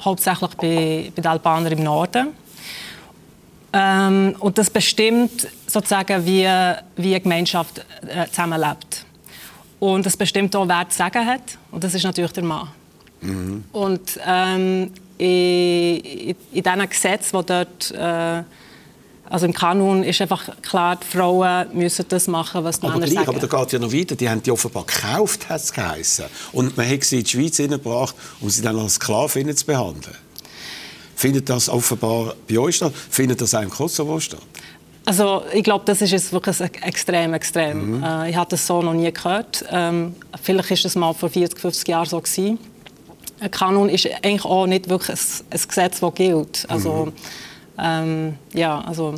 hauptsächlich 0.01 0.51
bei, 0.56 1.12
bei 1.15 1.21
den 1.21 1.27
Albanern 1.27 1.71
im 1.71 1.83
Norden. 1.83 2.30
Ähm, 3.74 4.36
und 4.39 4.57
das 4.57 4.69
bestimmt 4.69 5.48
sozusagen, 5.65 6.25
wie, 6.25 6.48
wie 6.98 7.12
eine 7.12 7.21
Gemeinschaft 7.21 7.86
äh, 8.07 8.27
zusammenlebt. 8.27 9.06
Und 9.80 10.06
das 10.06 10.18
bestimmt 10.18 10.56
auch, 10.56 10.68
wer 10.68 10.88
zu 10.89 10.98
sagen 10.98 11.25
hat. 11.25 11.57
Und 11.71 11.83
das 11.83 11.94
ist 11.94 12.03
natürlich 12.03 12.33
der 12.33 12.44
Mann. 12.44 12.68
Mhm. 13.21 13.63
Und 13.71 14.19
ähm, 14.25 14.92
in, 15.18 15.98
in, 15.98 16.36
in 16.51 16.63
diesen 16.63 16.89
Gesetzen, 16.89 17.39
die 17.39 17.45
dort 17.45 17.92
äh, 17.92 18.44
also 19.31 19.45
im 19.45 19.54
Kanon 19.54 20.04
ist 20.04 20.19
einfach 20.19 20.50
klar, 20.62 20.98
die 20.98 21.07
Frauen 21.07 21.68
müssen 21.72 22.06
das 22.10 22.28
machen, 22.28 22.65
was 22.65 22.82
die 22.82 22.86
aber 22.86 22.96
Männer 22.96 23.06
gleich, 23.06 23.25
sagen. 23.25 23.38
Aber 23.38 23.48
da 23.48 23.60
geht 23.60 23.72
ja 23.72 23.79
noch 23.79 23.94
weiter. 23.94 24.15
Die 24.15 24.29
haben 24.29 24.44
die 24.44 24.51
offenbar 24.51 24.84
gekauft, 24.84 25.48
hat 25.48 25.62
es 25.62 25.72
geheißen. 25.72 26.25
Und 26.51 26.75
man 26.75 26.89
hat 26.89 27.06
sie 27.06 27.20
in 27.20 27.24
die 27.24 27.29
Schweiz 27.29 27.56
hineingebracht, 27.56 28.13
um 28.41 28.50
sie 28.50 28.62
dann 28.62 28.77
als 28.77 28.96
Sklavinnen 28.96 29.56
zu 29.56 29.65
behandeln. 29.65 30.17
Findet 31.15 31.50
das 31.50 31.70
offenbar 31.70 32.36
bei 32.50 32.58
euch 32.58 32.75
statt? 32.75 32.91
Findet 33.10 33.39
das 33.39 33.56
auch 33.56 33.62
im 33.62 33.70
Kosovo 33.70 34.20
statt? 34.20 34.41
Also 35.06 35.44
ich 35.53 35.63
glaube, 35.63 35.86
das 35.86 36.01
ist 36.01 36.12
jetzt 36.12 36.34
wirklich 36.34 36.60
extrem, 36.60 37.34
extrem. 37.34 38.00
Mhm. 38.00 38.03
Äh, 38.03 38.32
ich 38.32 38.36
habe 38.36 38.50
das 38.50 38.67
so 38.67 38.82
noch 38.82 38.94
nie 38.94 39.12
gehört. 39.13 39.63
Ähm, 39.72 40.13
vielleicht 40.44 40.72
ist 40.72 40.84
das 40.84 40.96
mal 40.96 41.13
vor 41.13 41.29
40, 41.29 41.58
50 41.58 41.88
Jahren 41.88 42.06
so 42.06 42.20
gewesen. 42.20 42.60
Ein 43.39 43.50
Kanon 43.50 43.88
ist 43.88 44.08
eigentlich 44.08 44.44
auch 44.44 44.67
nicht 44.67 44.89
wirklich 44.89 45.17
ein, 45.17 45.46
ein 45.51 45.62
Gesetz, 45.65 46.01
das 46.01 46.13
gilt. 46.15 46.65
Also, 46.67 47.06
mhm. 47.06 47.13
Ähm, 47.82 48.36
ja, 48.54 48.80
also 48.82 49.16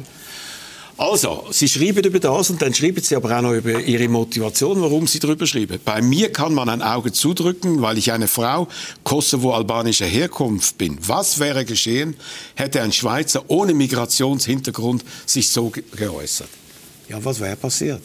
also, 0.95 1.45
Sie 1.49 1.67
schreiben 1.67 2.03
über 2.03 2.19
das 2.19 2.51
und 2.51 2.61
dann 2.61 2.73
schreiben 2.73 3.01
Sie 3.01 3.15
aber 3.15 3.35
auch 3.35 3.41
noch 3.41 3.53
über 3.53 3.79
Ihre 3.79 4.07
Motivation, 4.07 4.79
warum 4.79 5.07
Sie 5.07 5.19
darüber 5.19 5.47
schreiben. 5.47 5.79
Bei 5.83 6.01
mir 6.03 6.31
kann 6.31 6.53
man 6.53 6.69
ein 6.69 6.83
Auge 6.83 7.11
zudrücken, 7.11 7.81
weil 7.81 7.97
ich 7.97 8.11
eine 8.11 8.27
Frau 8.27 8.67
kosovo-albanischer 9.03 10.05
Herkunft 10.05 10.77
bin. 10.77 10.99
Was 11.01 11.39
wäre 11.39 11.65
geschehen, 11.65 12.15
hätte 12.53 12.81
ein 12.81 12.91
Schweizer 12.91 13.43
ohne 13.47 13.73
Migrationshintergrund 13.73 15.03
sich 15.25 15.49
so 15.49 15.71
geäußert? 15.95 16.49
Ja, 17.09 17.23
was 17.25 17.39
wäre 17.39 17.55
passiert? 17.55 18.01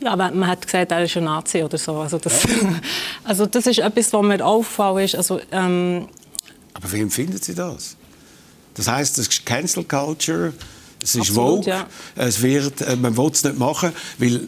Ja, 0.00 0.14
man 0.16 0.46
hat 0.46 0.64
gesagt, 0.64 0.92
er 0.92 1.04
ist 1.04 1.16
ein 1.16 1.24
Nazi 1.24 1.62
oder 1.62 1.78
so. 1.78 1.96
Also 1.96 2.18
das, 2.18 2.44
ja. 2.44 2.80
also 3.24 3.46
das 3.46 3.66
ist 3.66 3.78
etwas, 3.80 4.12
was 4.12 4.22
mir 4.22 4.44
auffällt. 4.44 5.16
Also, 5.16 5.40
ähm 5.50 6.08
aber 6.74 6.92
wie 6.92 7.00
empfinden 7.00 7.38
Sie 7.40 7.54
das? 7.54 7.96
Das 8.74 8.88
heißt, 8.88 9.18
das 9.18 9.28
ist 9.28 9.46
Cancel 9.46 9.84
Culture 9.84 10.52
es 11.02 11.14
ist 11.14 11.30
Absolut, 11.30 11.64
Vogue. 11.64 11.68
Ja. 11.68 11.86
Es 12.14 12.42
wird, 12.42 12.80
äh, 12.80 12.96
man 12.96 13.16
will 13.16 13.30
es 13.32 13.42
nicht 13.42 13.58
machen, 13.58 13.92
weil 14.18 14.46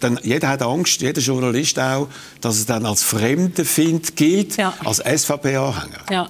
dann, 0.00 0.20
jeder 0.22 0.48
hat 0.48 0.62
Angst, 0.62 1.00
jeder 1.00 1.20
Journalist 1.20 1.78
auch, 1.78 2.08
dass 2.40 2.56
es 2.56 2.66
dann 2.66 2.86
als 2.86 3.02
Fremdenfind 3.02 4.14
gilt, 4.14 4.56
ja. 4.56 4.72
als 4.84 4.98
SVP-Anhänger. 4.98 6.04
Ja. 6.10 6.28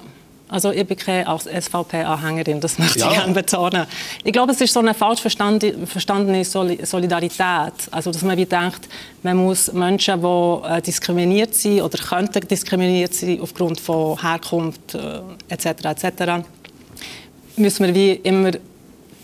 Also 0.49 0.71
ich 0.71 0.87
bin 0.87 0.97
keine 0.97 1.27
SVP-Anhängerin, 1.27 2.61
das 2.61 2.79
möchte 2.79 3.01
ja. 3.01 3.11
ich 3.11 3.17
gerne 3.17 3.33
betonen. 3.33 3.85
Ich 4.23 4.33
glaube, 4.33 4.53
es 4.53 4.61
ist 4.61 4.73
so 4.73 4.79
eine 4.79 4.95
falsch 4.95 5.21
verstandene 5.21 6.45
Solidarität. 6.45 7.73
Also, 7.91 8.13
dass 8.13 8.23
man 8.23 8.37
wie 8.37 8.47
denkt, 8.47 8.89
man 9.25 9.39
muss 9.39 9.73
Menschen, 9.73 10.21
die 10.21 10.69
äh, 10.69 10.81
diskriminiert 10.81 11.53
sind 11.53 11.83
oder 11.83 11.99
könnten 11.99 12.47
diskriminiert 12.47 13.13
sein 13.13 13.41
aufgrund 13.41 13.81
von 13.81 14.23
Herkunft 14.23 14.95
äh, 14.95 15.19
etc. 15.49 15.67
etc. 15.85 16.47
müssen 17.57 17.87
wir 17.87 17.95
wie 17.95 18.13
immer 18.13 18.53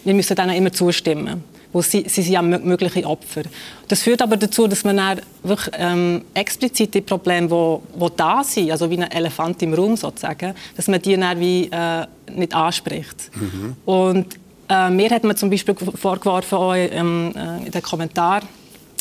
wir 0.04 0.14
müssen 0.14 0.34
denen 0.34 0.54
immer 0.54 0.72
zustimmen. 0.72 1.44
Wo 1.74 1.80
sie, 1.80 2.04
sie 2.06 2.20
sind 2.20 2.34
ja 2.34 2.42
mögliche 2.42 3.06
Opfer. 3.06 3.44
Das 3.88 4.02
führt 4.02 4.20
aber 4.20 4.36
dazu, 4.36 4.66
dass 4.66 4.84
man 4.84 4.98
dann 4.98 5.20
wirklich 5.42 5.74
ähm, 5.78 6.22
explizit 6.34 6.92
die 6.92 7.00
Probleme, 7.00 7.50
wo, 7.50 7.82
wo 7.94 8.10
da 8.10 8.44
sind, 8.44 8.70
also 8.70 8.90
wie 8.90 8.98
ein 8.98 9.10
Elefant 9.10 9.62
im 9.62 9.72
Raum 9.72 9.96
sozusagen, 9.96 10.54
dass 10.76 10.88
man 10.88 11.00
die 11.00 11.16
dann 11.16 11.40
wie 11.40 11.70
äh, 11.72 12.06
nicht 12.34 12.54
anspricht. 12.54 13.30
Mhm. 13.34 13.76
Und 13.86 14.34
äh, 14.68 14.90
mir 14.90 15.08
hat 15.08 15.24
man 15.24 15.34
zum 15.34 15.48
Beispiel 15.48 15.74
vorgeworfen 15.74 16.58
auch, 16.58 16.74
ähm, 16.74 17.32
äh, 17.34 17.64
in 17.64 17.70
den 17.70 17.82
Kommentaren, 17.82 18.46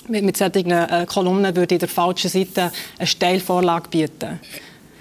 mit, 0.08 0.24
mit 0.24 0.38
solchen 0.38 0.72
äh, 0.72 1.06
Kolumnen 1.10 1.54
würde 1.54 1.76
ich 1.76 1.80
der 1.80 1.90
falschen 1.90 2.30
Seite 2.30 2.72
eine 2.98 3.08
Steilvorlage 3.08 3.90
bieten. 3.90 4.40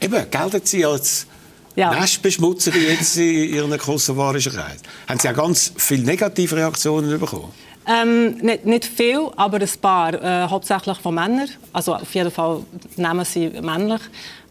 Eben, 0.00 0.28
gelten 0.28 0.60
Sie 0.64 0.84
als 0.84 1.28
ja. 1.76 1.94
Nestbeschmutzer 1.94 2.74
jetzt 2.76 3.16
in 3.16 3.54
Ihren 3.54 3.78
kosovarischen 3.78 4.52
Kreis? 4.52 4.78
Haben 5.08 5.20
Sie 5.20 5.28
auch 5.28 5.34
ganz 5.34 5.72
viele 5.76 6.04
negative 6.04 6.56
Reaktionen 6.56 7.18
bekommen? 7.18 7.52
Ähm, 7.86 8.36
nicht, 8.38 8.66
nicht, 8.66 8.84
viel, 8.84 9.28
aber 9.36 9.58
ein 9.58 9.70
paar. 9.80 10.14
Äh, 10.14 10.48
hauptsächlich 10.48 10.98
von 10.98 11.14
Männern. 11.14 11.48
Also 11.72 11.94
auf 11.94 12.14
jeden 12.14 12.30
Fall 12.30 12.62
nehmen 12.96 13.24
sie 13.24 13.48
männlich. 13.48 14.00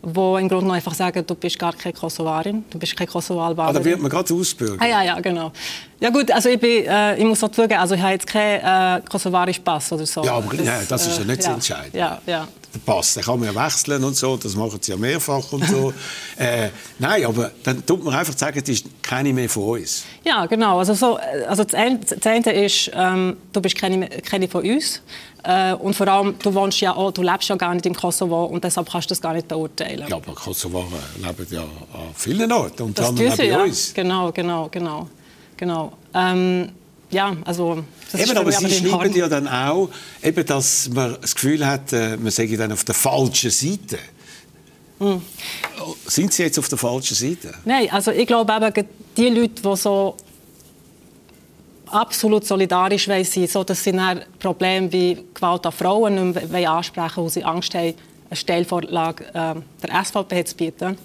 Die 0.02 0.20
im 0.40 0.48
Grunde 0.48 0.74
einfach 0.74 0.94
sagen, 0.94 1.26
du 1.28 1.36
bist 1.36 1.60
gar 1.60 1.74
keine 1.74 1.94
Kosovarin, 1.94 2.64
du 2.70 2.80
bist 2.80 2.96
keine 2.96 3.10
Kosovo-Albanerin. 3.10 3.76
Ah, 3.76 3.80
da 3.80 3.86
wird 3.86 4.02
man 4.02 4.10
gerade 4.10 4.34
ausbürgern. 4.34 4.80
Ah, 4.80 4.88
ja, 4.88 5.04
ja, 5.04 5.20
genau. 5.20 5.52
Ja 6.00 6.10
gut, 6.10 6.32
also 6.32 6.48
ich, 6.48 6.60
bin, 6.60 6.86
äh, 6.86 7.18
ich 7.18 7.26
muss 7.26 7.44
auch 7.44 7.52
zugeben, 7.52 7.82
also 7.82 7.96
ich 7.96 8.02
habe 8.02 8.14
jetzt 8.14 8.26
keinen 8.26 9.02
äh, 9.02 9.02
kosovarischen 9.10 9.62
Pass 9.62 9.92
oder 9.92 10.06
so. 10.06 10.24
Ja, 10.24 10.36
aber 10.36 10.56
das, 10.56 10.66
ja, 10.66 10.80
das 10.88 11.08
ist 11.08 11.20
ja 11.20 11.26
nicht 11.26 11.42
äh, 11.42 11.44
ja, 11.44 11.54
entscheidend. 11.54 11.94
Ja, 11.94 12.22
ja 12.26 12.48
der 12.74 12.80
Pass, 12.80 13.14
den 13.14 13.24
kann 13.24 13.40
man 13.40 13.54
ja 13.54 13.66
wechseln 13.66 14.04
und 14.04 14.16
so, 14.16 14.38
das 14.38 14.56
machen 14.56 14.80
sie 14.82 14.92
ja 14.92 14.98
mehrfach 14.98 15.52
und 15.52 15.68
so. 15.68 15.94
äh, 16.38 16.70
nein, 17.00 17.26
aber 17.26 17.52
dann 17.64 17.86
tut 17.86 18.04
man 18.04 18.14
einfach 18.14 18.38
sagen, 18.38 18.60
das 18.60 18.70
ist 18.70 18.86
keine 19.02 19.34
mehr 19.34 19.50
von 19.50 19.80
uns. 19.80 20.04
Ja, 20.24 20.46
genau. 20.46 20.80
Also, 20.80 20.94
so, 20.94 21.18
also 21.48 21.64
das, 21.64 21.74
eine, 21.74 22.00
das 22.00 22.26
eine 22.26 22.66
ist, 22.66 22.92
ähm, 22.94 23.38
du 23.52 23.62
bist 23.62 23.76
keine, 23.76 24.08
keine 24.08 24.48
von 24.48 24.64
uns. 24.64 25.02
Äh, 25.44 25.74
und 25.74 25.96
vor 25.96 26.08
allem, 26.08 26.36
du 26.38 26.54
wohnst 26.54 26.82
ja 26.82 26.94
auch, 26.96 27.12
du 27.12 27.22
lebst 27.22 27.50
ja 27.50 27.56
gar 27.56 27.74
nicht 27.74 27.86
im 27.86 27.96
Kosovo 27.96 28.46
und 28.46 28.64
deshalb 28.64 28.90
kannst 28.90 29.10
du 29.10 29.14
das 29.14 29.22
gar 29.22 29.34
nicht 29.34 29.48
beurteilen. 29.48 30.06
Ja, 30.08 30.18
aber 30.18 30.34
Kosovo 30.34 30.86
leben 31.18 31.48
ja 31.50 31.62
an 31.62 32.10
vielen 32.16 32.52
Orten, 32.52 32.84
und 32.84 33.00
dann 33.00 33.16
bei 33.16 33.46
ja. 33.46 33.64
uns. 33.64 33.94
Genau, 33.94 34.32
genau, 34.32 34.68
genau. 34.70 35.08
genau. 35.56 35.94
Ähm, 36.14 36.70
ja, 37.12 37.36
also 37.46 37.84
eben, 38.14 38.38
aber 38.38 38.52
Sie 38.52 38.70
schreiben 38.70 39.16
ja 39.16 39.28
dann 39.28 39.48
auch, 39.48 39.90
eben, 40.22 40.46
dass 40.46 40.90
man 40.90 41.18
das 41.20 41.34
Gefühl 41.34 41.66
hat, 41.66 41.92
äh, 41.94 42.18
man 42.18 42.32
sei 42.32 42.48
dann 42.48 42.72
auf 42.72 42.84
der 42.84 42.96
falschen 42.96 43.50
Seite. 43.50 43.98
Mhm. 45.00 45.22
Sind 46.06 46.34
Sie 46.34 46.44
jetzt 46.44 46.60
auf 46.60 46.70
der 46.70 46.78
falschen 46.78 47.16
Seite? 47.16 47.54
Nein, 47.66 47.90
also 47.92 48.12
ich 48.12 48.28
glaube 48.28 48.54
eben, 48.54 48.88
die 49.18 49.30
Leute, 49.30 49.62
die 49.62 49.76
so 49.76 50.16
absolut 51.92 52.46
solidarisch 52.46 53.08
sein 53.08 53.48
so 53.48 53.64
dass 53.64 53.84
sie 53.84 53.94
ein 53.94 54.22
Problem 54.38 54.92
wie 54.92 55.18
Gewalt 55.34 55.66
an 55.66 55.72
Frauen 55.72 56.32
nicht 56.32 56.52
mehr 56.52 56.72
ansprechen 56.72 57.24
weil 57.24 57.30
sie 57.30 57.44
Angst 57.44 57.74
haben, 57.74 57.96
eine 58.30 58.36
Stellvorlage 58.36 59.26
äh, 59.34 59.56
der 59.82 60.06
SVP 60.06 60.46
zu 60.46 60.56
bieten. 60.56 60.98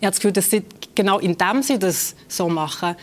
Ich 0.00 0.06
habe 0.06 0.12
das 0.12 0.16
Gefühl, 0.16 0.32
dass 0.32 0.50
sie 0.50 0.62
genau 0.94 1.18
indem 1.18 1.62
sie 1.62 1.78
das 1.78 2.14
so 2.28 2.48
machen, 2.48 2.96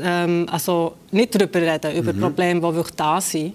ähm, 0.00 0.46
also 0.50 0.94
nicht 1.10 1.34
darüber 1.34 1.60
reden, 1.60 1.96
über 1.96 2.12
mhm. 2.12 2.20
Probleme, 2.20 2.60
die 2.60 2.74
wirklich 2.74 2.96
da 2.96 3.20
sind, 3.20 3.54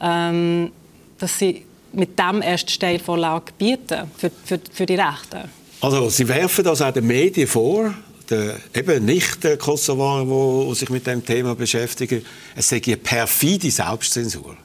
ähm, 0.00 0.70
dass 1.18 1.38
sie 1.38 1.64
mit 1.92 2.18
dem 2.18 2.42
erst 2.42 2.70
Steilvorlage 2.70 3.52
bieten 3.56 4.10
für, 4.16 4.30
für, 4.44 4.60
für 4.72 4.86
die 4.86 4.96
Rechten. 4.96 5.48
Also 5.80 6.08
Sie 6.08 6.26
werfen 6.28 6.64
das 6.64 6.82
auch 6.82 6.92
den 6.92 7.06
Medien 7.06 7.46
vor, 7.46 7.94
der, 8.28 8.56
eben 8.74 9.04
nicht 9.04 9.44
der 9.44 9.56
Kosovar, 9.56 10.24
die 10.24 10.74
sich 10.74 10.90
mit 10.90 11.06
dem 11.06 11.24
Thema 11.24 11.54
beschäftigen, 11.54 12.24
es 12.54 12.68
sei 12.68 12.82
eine 12.84 12.96
perfide 12.96 13.70
Selbstzensur. 13.70 14.56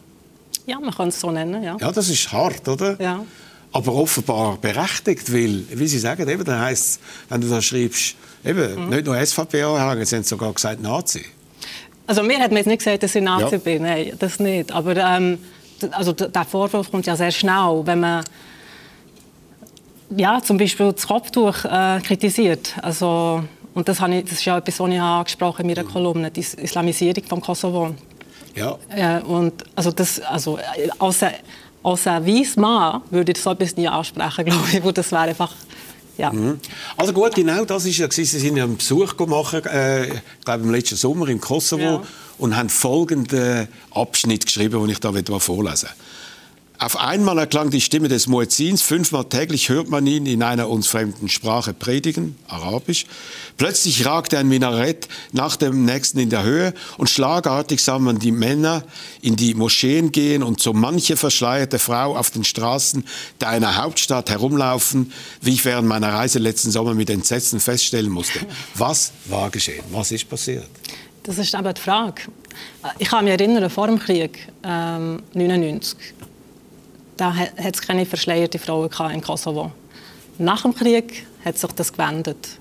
Ja, 0.65 0.79
man 0.79 0.93
kann 0.93 1.09
es 1.09 1.19
so 1.19 1.31
nennen, 1.31 1.63
ja. 1.63 1.77
Ja, 1.79 1.91
das 1.91 2.09
ist 2.09 2.31
hart, 2.31 2.67
oder? 2.67 2.99
Ja. 3.01 3.25
Aber 3.73 3.93
offenbar 3.93 4.57
berechtigt, 4.57 5.31
weil, 5.31 5.63
wie 5.69 5.87
Sie 5.87 5.99
sagen, 5.99 6.27
eben, 6.27 6.43
dann 6.43 6.59
heisst 6.59 6.99
wenn 7.29 7.41
du 7.41 7.47
da 7.47 7.61
schreibst, 7.61 8.15
Eben, 8.43 8.85
mhm. 8.85 8.89
nicht 8.89 9.05
nur 9.05 9.15
SVP-Anhänger, 9.23 10.05
sie 10.05 10.15
haben 10.15 10.23
sogar 10.23 10.53
gesagt 10.53 10.81
Nazi. 10.81 11.25
Also 12.07 12.23
mir 12.23 12.39
hat 12.39 12.49
man 12.49 12.57
jetzt 12.57 12.67
nicht 12.67 12.79
gesagt, 12.79 13.03
dass 13.03 13.15
ich 13.15 13.21
Nazi 13.21 13.55
ja. 13.55 13.57
bin, 13.57 13.83
nein, 13.83 14.13
das 14.19 14.39
nicht. 14.39 14.71
Aber 14.71 14.95
ähm, 14.97 15.37
also 15.91 16.11
der 16.13 16.45
Vorwurf 16.45 16.91
kommt 16.91 17.05
ja 17.05 17.15
sehr 17.15 17.31
schnell, 17.31 17.81
wenn 17.85 17.99
man 17.99 18.23
ja, 20.15 20.41
zum 20.41 20.57
Beispiel 20.57 20.91
das 20.91 21.07
Kopftuch 21.07 21.63
äh, 21.65 21.99
kritisiert. 22.01 22.73
Also, 22.81 23.43
und 23.73 23.87
das, 23.87 23.99
ich, 24.01 24.23
das 24.23 24.33
ist 24.33 24.45
ja 24.45 24.57
etwas, 24.57 24.79
was 24.79 24.89
ich 24.89 24.99
angesprochen 24.99 25.61
in 25.61 25.67
meiner 25.67 25.83
mhm. 25.83 25.93
Kolumne, 25.93 26.31
die 26.31 26.41
Islamisierung 26.41 27.23
vom 27.23 27.41
Kosovo. 27.41 27.95
Ja. 28.55 28.77
Äh, 28.89 29.21
und 29.21 29.63
also 29.75 29.91
das, 29.91 30.19
also, 30.19 30.59
als, 30.99 31.23
als 31.83 32.07
ein 32.07 32.27
weißer 32.27 32.59
Mann 32.59 33.01
würde 33.09 33.31
ich 33.31 33.41
so 33.41 33.51
etwas 33.51 33.77
nie 33.77 33.87
ansprechen, 33.87 34.45
glaube 34.45 34.67
ich, 34.71 34.83
weil 34.83 34.93
das 34.93 35.11
wäre 35.11 35.21
einfach 35.21 35.53
ja. 36.17 36.31
Mhm. 36.31 36.59
Also 36.97 37.13
gut, 37.13 37.35
genau 37.35 37.65
das 37.65 37.85
ist 37.85 37.97
ja, 37.97 38.09
Sie 38.09 38.25
sind 38.25 38.57
ja 38.57 38.63
einen 38.63 38.77
Besuch 38.77 39.17
gemacht, 39.17 39.65
äh, 39.65 40.07
ich 40.07 40.45
glaube 40.45 40.63
im 40.63 40.71
letzten 40.71 40.95
Sommer 40.95 41.27
im 41.27 41.39
Kosovo 41.39 41.81
ja. 41.81 42.01
und 42.37 42.55
haben 42.55 42.69
folgenden 42.69 43.67
Abschnitt 43.91 44.45
geschrieben, 44.45 44.81
den 44.81 44.89
ich 44.89 44.99
da 44.99 45.11
vorlesen 45.39 45.89
will. 45.89 45.95
Auf 46.83 46.97
einmal 46.97 47.37
erklang 47.37 47.69
die 47.69 47.79
Stimme 47.79 48.07
des 48.07 48.25
Muezzins, 48.25 48.81
fünfmal 48.81 49.25
täglich 49.25 49.69
hört 49.69 49.89
man 49.89 50.07
ihn 50.07 50.25
in 50.25 50.41
einer 50.41 50.67
uns 50.67 50.87
fremden 50.87 51.29
Sprache 51.29 51.75
predigen, 51.75 52.35
Arabisch. 52.47 53.05
Plötzlich 53.55 54.03
ragte 54.07 54.39
ein 54.39 54.47
Minarett 54.47 55.07
nach 55.31 55.57
dem 55.57 55.85
nächsten 55.85 56.17
in 56.17 56.31
der 56.31 56.41
Höhe 56.41 56.73
und 56.97 57.07
schlagartig 57.07 57.83
sah 57.83 57.99
man 57.99 58.17
die 58.17 58.31
Männer 58.31 58.83
in 59.21 59.35
die 59.35 59.53
Moscheen 59.53 60.11
gehen 60.11 60.41
und 60.41 60.59
so 60.59 60.73
manche 60.73 61.17
verschleierte 61.17 61.77
Frau 61.77 62.17
auf 62.17 62.31
den 62.31 62.43
Straßen 62.43 63.05
deiner 63.37 63.77
Hauptstadt 63.77 64.31
herumlaufen, 64.31 65.13
wie 65.39 65.53
ich 65.53 65.63
während 65.63 65.87
meiner 65.87 66.11
Reise 66.11 66.39
letzten 66.39 66.71
Sommer 66.71 66.95
mit 66.95 67.11
Entsetzen 67.11 67.59
feststellen 67.59 68.09
musste. 68.09 68.39
Was 68.73 69.11
war 69.25 69.51
geschehen? 69.51 69.83
Was 69.91 70.11
ist 70.11 70.27
passiert? 70.27 70.65
Das 71.21 71.37
ist 71.37 71.53
aber 71.53 71.73
die 71.73 71.81
Frage. 71.81 72.23
Ich 72.97 73.07
kann 73.07 73.25
mich 73.25 73.39
erinnern, 73.39 73.69
vor 73.69 73.85
dem 73.85 73.99
Krieg, 73.99 74.47
ähm, 74.63 75.21
99, 75.35 75.95
da 77.21 77.35
hat 77.35 77.75
es 77.75 77.81
keine 77.81 78.05
verschleierte 78.07 78.57
Frauen 78.57 78.89
im 79.13 79.21
Kosovo. 79.21 79.71
Nach 80.39 80.63
dem 80.63 80.73
Krieg 80.73 81.27
hat 81.45 81.55
sich 81.55 81.71
das 81.73 81.93
gewendet. 81.93 82.57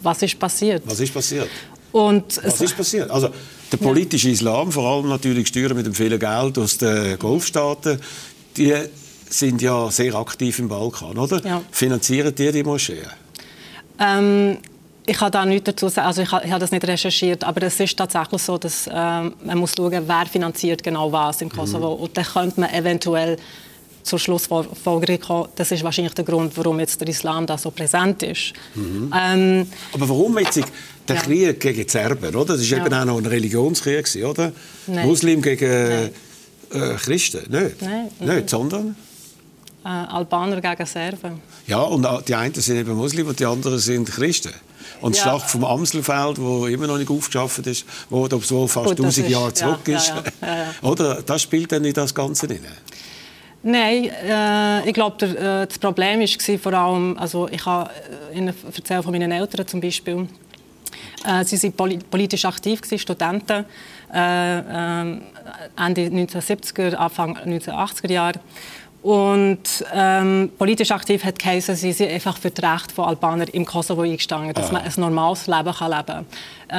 Was 0.00 0.22
ist 0.22 0.38
passiert? 0.38 0.82
Was 0.86 0.98
ist 0.98 1.12
passiert? 1.12 1.48
Und 1.92 2.40
Was 2.42 2.60
ist 2.62 2.74
passiert? 2.74 3.10
Also, 3.10 3.28
der 3.70 3.76
politische 3.76 4.28
ja. 4.28 4.32
Islam, 4.32 4.72
vor 4.72 4.90
allem 4.90 5.10
natürlich 5.10 5.44
gesteuert 5.44 5.74
mit 5.74 5.84
dem 5.84 5.94
vielen 5.94 6.18
Geld 6.18 6.56
aus 6.56 6.78
den 6.78 7.18
Golfstaaten, 7.18 8.00
die 8.56 8.74
sind 9.28 9.60
ja 9.60 9.90
sehr 9.90 10.14
aktiv 10.14 10.58
im 10.58 10.68
Balkan, 10.68 11.18
oder? 11.18 11.44
Ja. 11.44 11.62
Finanzieren 11.70 12.34
die 12.34 12.50
die 12.50 12.62
Moscheen? 12.62 13.06
Ähm, 13.98 14.56
ich 15.04 15.20
habe 15.20 15.30
da 15.30 15.44
nichts 15.44 15.64
dazu 15.64 15.88
sagen. 15.88 16.06
Also 16.06 16.22
ich 16.22 16.32
habe, 16.32 16.46
ich 16.46 16.50
habe 16.50 16.60
das 16.60 16.70
nicht 16.70 16.86
recherchiert, 16.86 17.44
aber 17.44 17.62
es 17.64 17.78
ist 17.78 17.98
tatsächlich 17.98 18.40
so, 18.40 18.56
dass 18.56 18.88
ähm, 18.90 19.34
man 19.44 19.58
muss 19.58 19.74
schauen, 19.76 20.02
wer 20.06 20.26
finanziert 20.26 20.82
genau 20.82 21.12
was 21.12 21.42
im 21.42 21.50
Kosovo. 21.50 21.96
Mhm. 21.96 22.02
Und 22.04 22.16
dann 22.16 22.24
könnte 22.24 22.60
man 22.60 22.70
eventuell 22.70 23.36
zur 24.02 24.18
Schlussfolgerung 24.18 25.20
gekommen, 25.20 25.48
das 25.54 25.70
ist 25.70 25.82
wahrscheinlich 25.84 26.14
der 26.14 26.24
Grund, 26.24 26.56
warum 26.56 26.80
jetzt 26.80 27.00
der 27.00 27.08
Islam 27.08 27.46
da 27.46 27.56
so 27.56 27.70
präsent 27.70 28.22
ist. 28.22 28.52
Mhm. 28.74 29.12
Ähm, 29.16 29.66
Aber 29.92 30.08
warum 30.08 30.38
jetzt 30.38 30.60
der 31.08 31.16
ja. 31.16 31.22
Krieg 31.22 31.60
gegen 31.60 31.82
die 31.84 31.88
Serben, 31.90 32.34
oder? 32.34 32.56
Das 32.56 32.70
war 32.70 32.78
ja. 32.78 32.86
eben 32.86 32.94
auch 32.94 33.04
noch 33.04 33.18
ein 33.18 33.26
Religionskrieg, 33.26 34.08
oder? 34.24 34.52
Nein. 34.86 35.06
Muslim 35.06 35.42
gegen 35.42 35.64
äh, 35.64 36.10
Christen, 36.96 37.50
nicht? 37.50 37.82
Nein. 37.82 38.08
Nicht, 38.20 38.50
sondern? 38.50 38.96
Äh, 39.84 39.88
Albaner 39.88 40.60
gegen 40.60 40.86
Serben. 40.86 41.40
Ja, 41.66 41.80
und 41.80 42.06
die 42.28 42.34
einen 42.34 42.54
sind 42.54 42.76
eben 42.76 42.94
Muslim 42.94 43.28
und 43.28 43.38
die 43.38 43.46
anderen 43.46 43.78
sind 43.78 44.10
Christen. 44.10 44.52
Und 45.00 45.14
die 45.14 45.18
ja. 45.18 45.24
Schlacht 45.24 45.50
vom 45.50 45.64
Amselfeld, 45.64 46.40
wo 46.40 46.66
immer 46.66 46.86
noch 46.86 46.98
nicht 46.98 47.10
aufgeschafft 47.10 47.66
ist, 47.66 47.84
wo 48.08 48.24
obwohl 48.24 48.68
fast 48.68 48.90
Gut, 48.90 49.00
1000 49.00 49.28
Jahre 49.28 49.52
zurück 49.52 49.86
ist, 49.88 50.12
oder? 50.82 51.22
Das 51.22 51.42
spielt 51.42 51.72
dann 51.72 51.84
in 51.84 51.92
das 51.92 52.14
Ganze 52.14 52.48
rein. 52.48 52.60
Nein, 53.64 54.10
äh, 54.26 54.88
ich 54.88 54.94
glaube, 54.94 55.24
äh, 55.24 55.66
das 55.66 55.78
Problem 55.78 56.20
war 56.20 56.58
vor 56.58 56.72
allem, 56.72 57.16
also 57.16 57.48
ich 57.48 57.64
habe 57.64 57.90
äh, 58.32 58.38
Ihnen 58.38 58.52
erzählt 58.74 59.04
von 59.04 59.12
meinen 59.12 59.30
Eltern 59.30 59.66
zum 59.68 59.80
Beispiel, 59.80 60.26
äh, 61.24 61.44
sie 61.44 61.72
waren 61.78 61.98
politisch 62.10 62.44
aktiv, 62.44 62.80
gewesen, 62.80 62.98
Studenten, 62.98 63.64
äh, 64.12 64.58
äh, 64.58 65.20
Ende 65.76 66.02
1970er, 66.08 66.94
Anfang 66.94 67.36
1980er 67.38 68.10
Jahre. 68.10 68.40
Und 69.02 69.84
ähm, 69.92 70.52
politisch 70.56 70.92
aktiv 70.92 71.24
hat 71.24 71.36
geheißen, 71.36 71.74
sie 71.74 71.92
sind 71.92 72.12
einfach 72.12 72.38
für 72.38 72.50
das 72.50 72.72
Recht 72.72 72.92
von 72.92 73.06
Albanern 73.06 73.48
im 73.48 73.66
Kosovo 73.66 74.02
eingestanden, 74.02 74.54
dass 74.54 74.70
ah. 74.70 74.74
man 74.74 74.82
ein 74.82 74.92
normales 74.96 75.48
Leben 75.48 75.72
kann 75.74 75.90
leben 75.90 76.06
kann. 76.06 76.26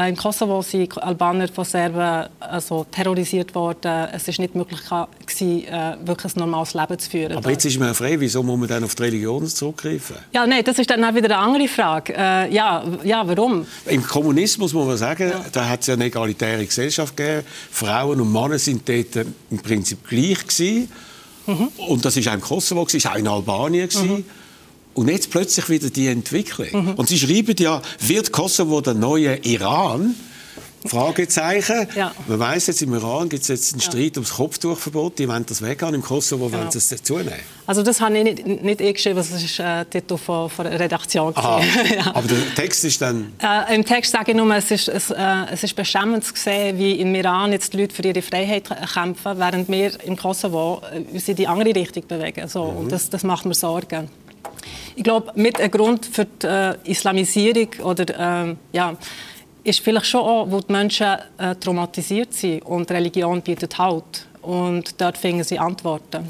Äh, 0.05 0.09
Im 0.09 0.15
Kosovo 0.15 0.61
sind 0.61 1.03
Albaner 1.03 1.49
von 1.49 1.65
Serben 1.65 2.29
also, 2.39 2.85
terrorisiert 2.89 3.53
worden. 3.53 4.07
Es 4.13 4.25
war 4.27 4.35
nicht 4.37 4.55
möglich, 4.55 4.79
gewesen, 4.85 5.67
äh, 5.67 5.97
wirklich 6.05 6.33
ein 6.33 6.39
normales 6.39 6.73
Leben 6.73 6.97
zu 6.97 7.09
führen. 7.09 7.35
Aber 7.35 7.51
jetzt 7.51 7.65
ist 7.65 7.77
man 7.77 7.93
frei. 7.93 8.17
Wieso 8.17 8.41
muss 8.41 8.57
man 8.57 8.69
dann 8.69 8.85
auf 8.85 8.95
die 8.95 9.03
Religion 9.03 9.45
zurückgreifen? 9.45 10.15
Ja, 10.31 10.47
nein, 10.47 10.63
das 10.63 10.79
ist 10.79 10.89
dann 10.89 11.03
auch 11.03 11.13
wieder 11.13 11.25
eine 11.25 11.37
andere 11.37 11.67
Frage. 11.67 12.13
Äh, 12.15 12.53
ja, 12.53 12.85
ja, 13.03 13.27
warum? 13.27 13.67
Im 13.85 14.01
Kommunismus 14.01 14.71
muss 14.71 14.87
man 14.87 14.95
sagen, 14.95 15.29
ja. 15.29 15.43
da 15.51 15.67
hat 15.67 15.81
es 15.81 15.87
ja 15.87 15.95
eine 15.95 16.05
egalitäre 16.05 16.65
Gesellschaft 16.65 17.17
gegeben. 17.17 17.45
Frauen 17.69 18.21
und 18.21 18.31
Männer 18.31 18.57
sind 18.57 18.87
dort 18.87 19.27
im 19.51 19.57
Prinzip 19.59 20.07
gleich 20.07 20.47
gewesen. 20.47 20.89
Mhm. 21.45 21.69
Und 21.87 22.05
das 22.05 22.15
war 22.17 22.31
auch 22.31 22.35
im 22.35 22.41
Kosovo, 22.41 22.87
das 22.91 23.03
war 23.03 23.13
auch 23.13 23.17
in 23.17 23.27
Albanien. 23.27 23.89
Mhm. 23.93 24.25
Und 24.93 25.09
jetzt 25.09 25.31
plötzlich 25.31 25.69
wieder 25.69 25.89
die 25.89 26.07
Entwicklung. 26.07 26.67
Mhm. 26.71 26.93
Und 26.93 27.09
Sie 27.09 27.17
schreiben 27.17 27.55
ja, 27.57 27.81
wird 27.99 28.31
Kosovo 28.31 28.81
der 28.81 28.93
neue 28.93 29.37
Iran? 29.37 30.15
Fragezeichen. 30.85 31.87
Ja. 31.95 32.11
Man 32.27 32.39
weiß 32.39 32.67
jetzt, 32.67 32.81
im 32.81 32.93
Iran 32.93 33.29
gibt 33.29 33.43
es 33.43 33.47
jetzt 33.47 33.73
einen 33.73 33.81
Streit 33.81 34.15
ja. 34.15 34.17
ums 34.17 34.33
Kopftuchverbot. 34.33 35.19
Die 35.19 35.27
wollen 35.27 35.45
das 35.45 35.61
weghaben. 35.61 35.95
Im 35.95 36.01
Kosovo 36.01 36.47
genau. 36.47 36.59
wollen 36.59 36.71
sie 36.71 36.77
es 36.77 37.03
zunehmen. 37.03 37.33
Also 37.65 37.83
das 37.83 38.01
habe 38.01 38.17
ich 38.17 38.23
nicht, 38.23 38.45
nicht 38.45 38.81
ich 38.81 38.95
geschrieben, 38.95 39.15
das 39.15 39.31
ist 39.31 39.59
äh, 39.59 39.85
Titel 39.85 40.17
von, 40.17 40.49
von 40.49 40.65
der 40.65 40.79
Redaktion. 40.79 41.33
ja. 41.35 42.11
Aber 42.13 42.27
der 42.27 42.55
Text 42.55 42.83
ist 42.83 43.01
dann... 43.01 43.33
Äh, 43.41 43.75
Im 43.75 43.85
Text 43.85 44.11
sage 44.11 44.31
ich 44.31 44.37
nur, 44.37 44.53
es 44.55 44.69
ist, 44.71 44.89
es, 44.89 45.09
äh, 45.11 45.15
es 45.51 45.63
ist 45.63 45.75
beschämend 45.75 46.25
zu 46.25 46.33
sehen, 46.35 46.77
wie 46.77 46.99
im 46.99 47.15
Iran 47.15 47.51
jetzt 47.51 47.73
die 47.73 47.77
Leute 47.77 47.95
für 47.95 48.03
ihre 48.03 48.21
Freiheit 48.21 48.69
kämpfen, 48.93 49.39
während 49.39 49.69
wir 49.69 50.03
im 50.03 50.17
Kosovo 50.17 50.81
äh, 50.91 50.99
uns 51.13 51.27
in 51.27 51.35
die 51.35 51.47
andere 51.47 51.73
Richtung 51.73 52.05
bewegen. 52.07 52.47
So, 52.47 52.65
mhm. 52.65 52.77
Und 52.77 52.91
das, 52.91 53.09
das 53.09 53.23
macht 53.23 53.45
mir 53.45 53.53
Sorgen. 53.53 54.09
Ich 54.95 55.03
glaube, 55.03 55.31
mit 55.35 55.59
einem 55.59 55.71
Grund 55.71 56.05
für 56.05 56.25
die 56.25 56.47
äh, 56.47 56.75
Islamisierung 56.83 57.69
oder 57.83 58.47
äh, 58.49 58.55
ja, 58.71 58.95
ist 59.63 59.79
vielleicht 59.79 60.07
schon 60.07 60.21
auch, 60.21 60.49
wo 60.49 60.59
die 60.59 60.71
Menschen 60.71 61.15
äh, 61.37 61.55
traumatisiert 61.55 62.33
sind 62.33 62.61
und 62.63 62.89
Religion 62.91 63.41
bietet 63.41 63.77
Halt. 63.77 64.27
Und 64.41 64.99
dort 64.99 65.17
finden 65.17 65.43
sie 65.43 65.57
Antworten. 65.57 66.27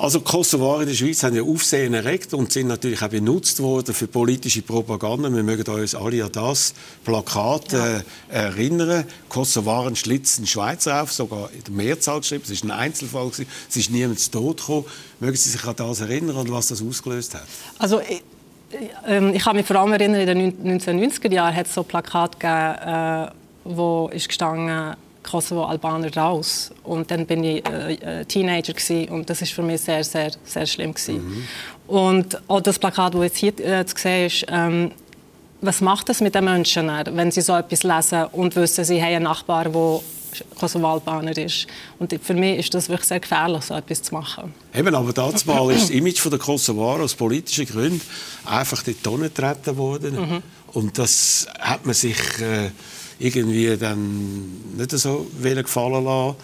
Also 0.00 0.22
Kosovar 0.22 0.80
in 0.80 0.88
der 0.88 0.94
Schweiz 0.94 1.22
haben 1.22 1.36
ja 1.36 1.42
Aufsehen 1.42 1.92
erregt 1.92 2.32
und 2.32 2.50
sind 2.50 2.68
natürlich 2.68 3.02
auch 3.02 3.08
benutzt 3.08 3.60
worden 3.60 3.94
für 3.94 4.06
politische 4.06 4.62
Propaganda. 4.62 5.28
Wir 5.28 5.42
mögen 5.42 5.70
uns 5.70 5.94
alle 5.94 6.24
an 6.24 6.32
das 6.32 6.72
Plakat 7.04 7.74
äh, 7.74 8.00
erinnern. 8.30 9.04
Kosovaren 9.28 9.94
schlitzen 9.96 10.46
Schweizer 10.46 11.02
auf, 11.02 11.12
sogar 11.12 11.50
in 11.52 11.64
der 11.64 11.74
Mehrzahl 11.74 12.20
geschrieben. 12.20 12.44
Es 12.44 12.50
ist 12.50 12.64
ein 12.64 12.70
Einzelfall, 12.70 13.28
gewesen. 13.28 13.46
es 13.68 13.76
ist 13.76 13.90
niemand 13.90 14.20
zu 14.20 14.30
Tod 14.30 14.56
gekommen. 14.56 14.86
Mögen 15.18 15.36
Sie 15.36 15.50
sich 15.50 15.64
an 15.64 15.76
das 15.76 16.00
erinnern 16.00 16.36
und 16.36 16.50
was 16.50 16.68
das 16.68 16.80
ausgelöst 16.80 17.34
hat? 17.34 17.44
Also 17.78 18.00
ich, 18.70 18.90
ähm, 19.06 19.34
ich 19.34 19.42
kann 19.42 19.56
mich 19.56 19.66
vor 19.66 19.76
allem 19.76 19.92
erinnern, 19.92 20.20
in 20.20 20.62
den 20.62 20.80
1990er 20.80 21.32
Jahren 21.32 21.54
hat 21.54 21.66
es 21.66 21.74
so 21.74 21.82
Plakat 21.82 22.38
gegeben, 22.38 22.74
äh, 22.86 23.30
wo 23.64 24.10
ist 24.12 24.28
gestanden 24.28 24.96
Kosovo-Albaner 25.22 26.14
raus. 26.16 26.72
Und 26.82 27.10
dann 27.10 27.26
bin 27.26 27.44
ich 27.44 27.68
äh, 27.68 27.94
äh, 27.94 28.24
Teenager 28.24 28.72
gewesen, 28.72 29.08
und 29.10 29.28
das 29.28 29.42
ist 29.42 29.52
für 29.52 29.62
mich 29.62 29.80
sehr, 29.80 30.02
sehr, 30.02 30.30
sehr 30.44 30.66
schlimm 30.66 30.94
gewesen. 30.94 31.16
Mhm. 31.16 31.48
Und 31.86 32.40
auch 32.48 32.60
das 32.60 32.78
Plakat, 32.78 33.14
das 33.14 33.22
jetzt 33.22 33.36
hier 33.36 33.58
äh, 33.60 33.84
zu 33.84 33.96
sehen 33.96 34.26
ist, 34.26 34.46
ähm, 34.48 34.92
was 35.60 35.80
macht 35.82 36.08
das 36.08 36.20
mit 36.20 36.34
den 36.34 36.44
Menschen, 36.44 36.90
wenn 37.12 37.30
sie 37.30 37.42
so 37.42 37.54
etwas 37.54 37.82
lesen 37.82 38.24
und 38.32 38.56
wissen, 38.56 38.82
sie 38.82 39.02
haben 39.02 39.16
einen 39.16 39.24
Nachbar, 39.24 39.64
der 39.68 40.00
Kosovo-Albaner 40.58 41.36
ist. 41.36 41.66
Und 41.98 42.18
für 42.22 42.34
mich 42.34 42.58
ist 42.58 42.74
das 42.74 42.88
wirklich 42.88 43.08
sehr 43.08 43.20
gefährlich, 43.20 43.62
so 43.62 43.74
etwas 43.74 44.02
zu 44.02 44.14
machen. 44.14 44.54
Eben, 44.74 44.94
aber 44.94 45.12
das 45.12 45.46
Mal 45.46 45.70
ist 45.72 45.82
das 45.82 45.90
Image 45.90 46.18
von 46.18 46.30
der 46.30 46.40
Kosovaren 46.40 47.02
aus 47.02 47.14
politischen 47.14 47.66
Gründen 47.66 48.00
einfach 48.44 48.86
in 48.86 48.94
die 48.94 49.02
Tonne 49.02 49.28
getreten 49.28 49.76
worden. 49.76 50.14
Mhm. 50.14 50.42
Und 50.72 50.98
das 50.98 51.46
hat 51.58 51.86
man 51.86 51.94
sich... 51.94 52.18
Äh, 52.40 52.70
irgendwie 53.20 53.76
dann 53.76 54.76
nicht 54.76 54.90
so 54.92 55.26
gefallen 55.42 56.04
lassen, 56.04 56.36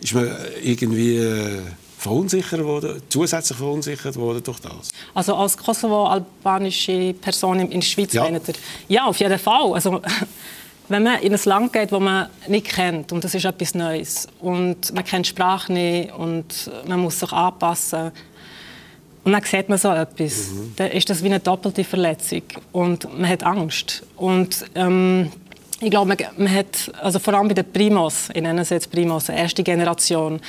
ist 0.00 0.14
man 0.14 0.28
irgendwie 0.62 1.16
äh, 1.16 1.60
verunsichert 1.96 2.62
worden, 2.64 3.00
zusätzlich 3.08 3.56
verunsichert 3.56 4.16
worden 4.16 4.42
durch 4.42 4.58
das? 4.58 4.90
Also 5.14 5.36
als 5.36 5.56
kosovo-albanische 5.56 7.14
Person 7.14 7.60
in 7.60 7.70
der 7.70 7.86
Schweiz 7.86 8.12
ja. 8.12 8.28
ja, 8.88 9.04
auf 9.04 9.18
jeden 9.18 9.38
Fall. 9.38 9.72
Also, 9.72 10.02
wenn 10.88 11.02
man 11.02 11.20
in 11.20 11.32
ein 11.32 11.40
Land 11.44 11.72
geht, 11.72 11.92
das 11.92 12.00
man 12.00 12.28
nicht 12.48 12.66
kennt 12.66 13.12
und 13.12 13.24
das 13.24 13.34
ist 13.34 13.44
etwas 13.44 13.74
Neues 13.74 14.28
und 14.40 14.92
man 14.94 15.04
kennt 15.04 15.26
die 15.26 15.30
Sprache 15.30 15.72
nicht 15.72 16.12
und 16.12 16.70
man 16.86 17.00
muss 17.00 17.20
sich 17.20 17.32
anpassen 17.32 18.12
und 19.24 19.32
dann 19.32 19.42
sieht 19.42 19.68
man 19.68 19.78
so 19.78 19.90
etwas, 19.90 20.50
mhm. 20.50 20.72
dann 20.76 20.90
ist 20.90 21.08
das 21.08 21.22
wie 21.22 21.28
eine 21.28 21.40
doppelte 21.40 21.84
Verletzung 21.84 22.42
und 22.72 23.18
man 23.18 23.28
hat 23.28 23.42
Angst 23.42 24.02
und 24.16 24.64
ähm, 24.74 25.30
ich 25.80 25.90
glaube, 25.90 26.08
man, 26.08 26.16
man, 26.36 26.54
hat, 26.54 26.92
also 27.00 27.18
vor 27.18 27.34
allem 27.34 27.48
bei 27.48 27.54
den 27.54 27.70
Primos, 27.70 28.28
ich 28.32 28.42
nenne 28.42 28.62
es 28.62 28.70
jetzt 28.70 28.90
Primos, 28.90 29.28
erste 29.28 29.62
Generation, 29.62 30.40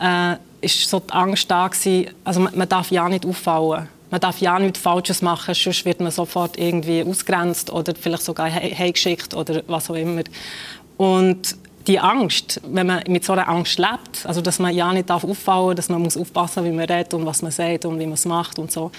äh, 0.00 0.34
ist 0.60 0.88
so 0.88 1.00
die 1.00 1.12
Angst 1.12 1.50
da 1.50 1.68
gewesen, 1.68 2.10
also 2.24 2.40
man, 2.40 2.56
man, 2.56 2.68
darf 2.68 2.90
ja 2.90 3.08
nicht 3.08 3.24
auffallen. 3.24 3.88
Man 4.12 4.20
darf 4.20 4.42
ja 4.42 4.58
nichts 4.58 4.78
Falsches 4.78 5.22
machen, 5.22 5.54
sonst 5.54 5.86
wird 5.86 6.00
man 6.00 6.12
sofort 6.12 6.58
irgendwie 6.58 7.02
ausgrenzt 7.02 7.70
oder 7.70 7.94
vielleicht 7.98 8.22
sogar 8.22 8.52
heimgeschickt 8.52 9.32
oder 9.32 9.62
was 9.68 9.88
auch 9.88 9.94
immer. 9.94 10.22
Und 10.98 11.56
die 11.86 11.98
Angst, 11.98 12.60
wenn 12.68 12.88
man 12.88 13.02
mit 13.08 13.24
so 13.24 13.32
einer 13.32 13.48
Angst 13.48 13.78
lebt, 13.78 14.26
also 14.26 14.42
dass 14.42 14.58
man 14.58 14.74
ja 14.74 14.92
nicht 14.92 15.08
darf 15.08 15.24
auffallen, 15.24 15.74
dass 15.76 15.88
man 15.88 16.02
muss 16.02 16.18
aufpassen, 16.18 16.62
wie 16.66 16.72
man 16.72 16.84
redet 16.84 17.14
und 17.14 17.24
was 17.24 17.40
man 17.40 17.52
sagt 17.52 17.86
und 17.86 17.98
wie 17.98 18.04
man 18.04 18.12
es 18.12 18.26
macht 18.26 18.58
und 18.58 18.70
so, 18.70 18.90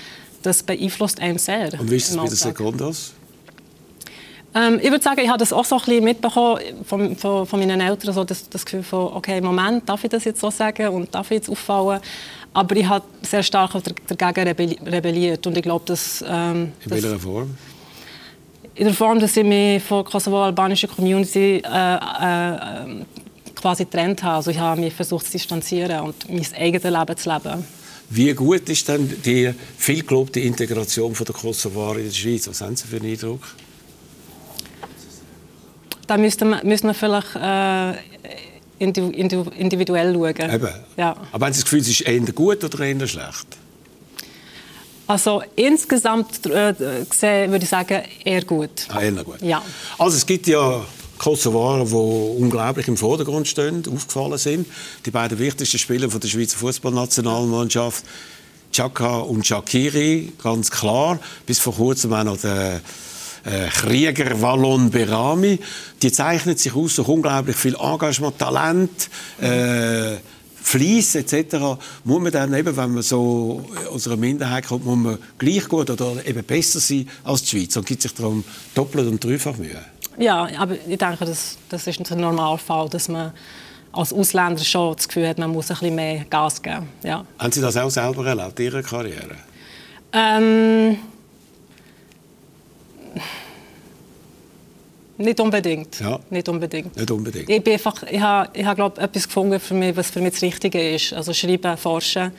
das 0.42 0.64
beeinflusst 0.64 1.20
einem 1.20 1.38
sehr. 1.38 1.80
Und 1.80 1.92
wie 1.92 1.98
ist 1.98 2.10
es 2.10 2.18
bei 2.18 2.26
den 2.26 2.36
Sekundos? 2.36 3.14
Ähm, 4.56 4.80
ich 4.82 4.90
würde 4.90 5.04
sagen, 5.04 5.22
ich 5.22 5.30
habe 5.30 5.38
das 5.38 5.54
auch 5.54 5.64
so 5.64 5.76
ein 5.76 5.82
bisschen 5.82 6.04
mitbekommen 6.04 6.60
von, 6.86 7.16
von, 7.16 7.46
von 7.46 7.60
meinen 7.60 7.82
Eltern, 7.82 8.14
so 8.16 8.24
das, 8.24 8.50
das 8.50 8.66
Gefühl 8.66 8.82
von, 8.82 9.14
okay, 9.14 9.40
Moment, 9.42 9.88
darf 9.88 10.04
ich 10.04 10.10
das 10.10 10.24
jetzt 10.26 10.42
so 10.42 10.50
sagen 10.50 10.88
und 10.88 11.14
darf 11.14 11.30
ich 11.30 11.36
jetzt 11.36 11.50
auffallen? 11.50 12.02
Aber 12.54 12.76
ich 12.76 12.86
habe 12.86 13.06
sehr 13.22 13.44
stark 13.44 13.72
dagegen 14.08 14.78
rebelliert 14.86 15.46
und 15.48 15.58
ich 15.58 15.64
glaube, 15.64 15.86
dass... 15.86 16.24
Ähm, 16.28 16.72
In 16.86 16.92
welcher 16.92 17.20
Form? 17.20 17.58
In 18.76 18.86
der 18.86 18.94
Form, 18.94 19.20
dass 19.20 19.36
ich 19.38 19.44
mich 19.44 19.84
von 19.84 20.04
der 20.04 20.12
kosovo-albanischen 20.12 20.90
Community 20.90 21.62
äh, 21.64 21.96
äh, 21.96 23.06
quasi 23.56 23.86
getrennt 23.86 24.24
habe. 24.24 24.38
Also 24.38 24.52
ich 24.52 24.58
habe 24.58 24.82
mich 24.82 24.94
versucht 24.94 25.26
zu 25.26 25.32
distanzieren 25.34 26.02
und 26.02 26.30
mein 26.30 26.46
eigenes 26.56 26.84
Leben 26.84 27.18
zu 27.18 27.30
leben. 27.30 27.64
Wie 28.10 28.34
gut 28.34 28.70
ist 28.70 28.88
denn 28.88 29.10
die 29.24 29.54
viel 29.78 30.04
gelobte 30.04 30.40
Integration 30.40 31.16
von 31.16 31.26
der 31.26 31.36
Kosovaren 31.36 32.00
in 32.00 32.06
der 32.06 32.14
Schweiz? 32.14 32.48
Was 32.48 32.62
haben 32.62 32.76
Sie 32.76 32.88
für 32.88 32.98
einen 32.98 33.12
Eindruck? 33.12 33.42
da 36.08 36.18
müsste 36.18 36.46
man, 36.46 36.66
müsste 36.66 36.88
man 36.88 36.96
vielleicht 36.96 37.36
äh, 37.36 37.94
individuell 38.84 40.14
schauen. 40.14 40.54
Eben. 40.54 40.70
Ja. 40.98 41.16
Aber 41.32 41.46
haben 41.46 41.54
Sie 41.54 41.60
das 41.60 41.64
Gefühl, 41.64 41.82
es 41.82 41.90
ist 41.90 42.02
eher 42.02 42.20
gut 42.20 42.64
oder 42.64 42.80
eher 42.80 43.08
schlecht? 43.08 43.48
Also 45.06 45.44
insgesamt 45.56 46.46
äh, 46.46 46.74
gesehen 47.10 47.52
würde 47.52 47.64
ich 47.64 47.70
sagen, 47.70 48.04
eher 48.24 48.44
gut. 48.46 48.88
Ah, 48.90 49.02
eher 49.02 49.12
gut. 49.12 49.42
Ja. 49.42 49.62
Also 49.98 50.16
es 50.18 50.26
gibt 50.26 50.48
ja 50.48 50.82
Kosovaren, 51.18 51.88
die 51.88 52.42
unglaublich 52.42 52.88
im 52.88 52.98
Vordergrund 52.98 53.48
stehen, 53.48 53.84
aufgefallen 53.94 54.38
sind. 54.38 54.68
Die 55.06 55.12
beiden 55.12 55.40
wichtigsten 55.40 55.78
Spieler 55.78 56.10
von 56.10 56.20
der 56.20 56.28
Schweizer 56.28 56.58
Fußballnationalmannschaft, 56.58 58.04
Chaka 58.72 59.20
und 59.20 59.46
Shakiri, 59.46 60.34
ganz 60.42 60.72
klar. 60.72 61.20
Bis 61.46 61.60
vor 61.60 61.76
kurzem 61.76 62.14
auch 62.14 62.24
noch 62.24 62.38
der 62.38 62.82
äh, 63.46 63.68
Krieger 63.70 64.42
Wallon 64.42 64.90
Berami. 64.90 65.60
Die 66.02 66.12
zeichnet 66.12 66.60
sich 66.60 66.76
aus 66.76 66.96
durch 66.96 67.08
unglaublich 67.08 67.56
viel 67.56 67.76
Engagement, 67.76 68.38
Talent, 68.38 69.10
äh, 69.42 70.18
Fleiss 70.62 71.16
etc. 71.16 71.58
Muss 72.06 72.22
man 72.22 72.32
dann 72.32 72.54
eben, 72.54 72.76
wenn 72.76 72.94
man 72.94 73.04
so 73.04 73.66
aus 73.92 74.08
einer 74.08 74.16
Minderheit 74.16 74.68
kommt, 74.68 74.86
muss 74.86 74.98
man 74.98 75.18
gleich 75.38 75.68
gut 75.68 75.90
oder 75.90 76.26
eben 76.26 76.44
besser 76.44 76.80
sein 76.80 77.08
als 77.24 77.44
die 77.44 77.50
Schweiz 77.50 77.76
und 77.76 77.86
gibt 77.86 78.02
sich 78.02 78.14
darum 78.14 78.44
doppelt 78.74 79.08
und 79.08 79.24
dreifach 79.24 79.58
Mühe. 79.58 79.82
Ja, 80.18 80.48
aber 80.58 80.76
ich 80.88 80.98
denke, 80.98 81.26
das, 81.26 81.58
das 81.70 81.88
ist 81.88 82.12
ein 82.12 82.20
Normalfall, 82.20 82.88
dass 82.90 83.10
man 83.10 83.34
als 83.92 84.14
Ausländer 84.14 84.64
schon 84.64 84.96
das 84.96 85.08
Gefühl 85.08 85.28
hat, 85.28 85.38
man 85.38 85.52
muss 85.52 85.70
ein 85.70 85.78
bisschen 85.78 85.96
mehr 85.96 86.26
Gas 86.30 86.62
geben. 86.62 86.88
Ja. 87.04 87.26
Haben 87.38 87.52
Sie 87.52 87.62
das 87.62 87.78
auch 87.78 87.90
selber 87.90 88.26
erlebt, 88.26 88.60
in 88.60 88.66
Ihrer 88.66 88.82
Karriere? 88.82 89.36
Ähm, 90.14 90.98
Nicht 95.18 95.40
unbedingt. 95.40 96.00
Ja. 96.00 96.20
Nicht 96.30 96.50
unbedingt. 96.50 96.96
Nicht 96.96 97.12
unbedingt. 97.12 97.50
Ich, 97.50 97.64
bin 97.64 97.74
einfach, 97.74 98.04
ich 98.04 98.20
habe, 98.20 98.50
ich 98.54 98.66
habe 98.66 98.76
glaube 98.76 99.02
etwas 99.02 99.28
gefunden, 99.28 99.60
für 99.60 99.74
mich, 99.74 99.96
was 99.96 100.10
für 100.10 100.22
mich 100.22 100.34
das 100.34 100.42
Richtige 100.42 100.96
ist. 100.96 101.14
Also 101.14 101.34
schreiben, 101.34 101.78
forschen. 101.78 102.32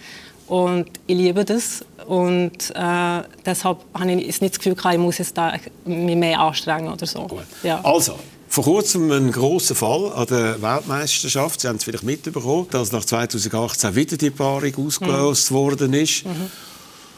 Und 0.47 0.87
ich 1.07 1.17
liebe 1.17 1.45
das. 1.45 1.85
Und 2.07 2.71
äh, 2.75 3.23
deshalb 3.47 3.79
habe 3.95 4.13
ich 4.13 4.41
nicht 4.41 4.55
das 4.55 4.59
Gefühl, 4.59 4.77
ich 4.93 4.99
muss 4.99 5.19
jetzt 5.19 5.37
da 5.39 5.55
mich 5.85 6.17
mehr 6.17 6.39
anstrengen 6.41 6.93
oder 6.93 7.07
so. 7.07 7.29
Ja. 7.63 7.81
Also, 7.83 8.19
vor 8.49 8.65
kurzem 8.65 9.11
ein 9.11 9.33
großer 9.33 9.75
Fall 9.75 10.13
an 10.13 10.27
der 10.27 10.61
Weltmeisterschaft. 10.61 11.61
Sie 11.61 11.69
haben 11.69 11.77
es 11.77 11.85
vielleicht 11.85 12.05
mitbekommen, 12.05 12.67
dass 12.71 12.93
nach 12.93 13.05
2018 13.05 13.95
wieder 13.95 14.17
die 14.17 14.31
Paarung 14.31 14.87
ausgelöst 14.87 15.51
mhm. 15.51 15.55
worden 15.55 15.93
ist. 15.95 16.27
Mhm. 16.27 16.51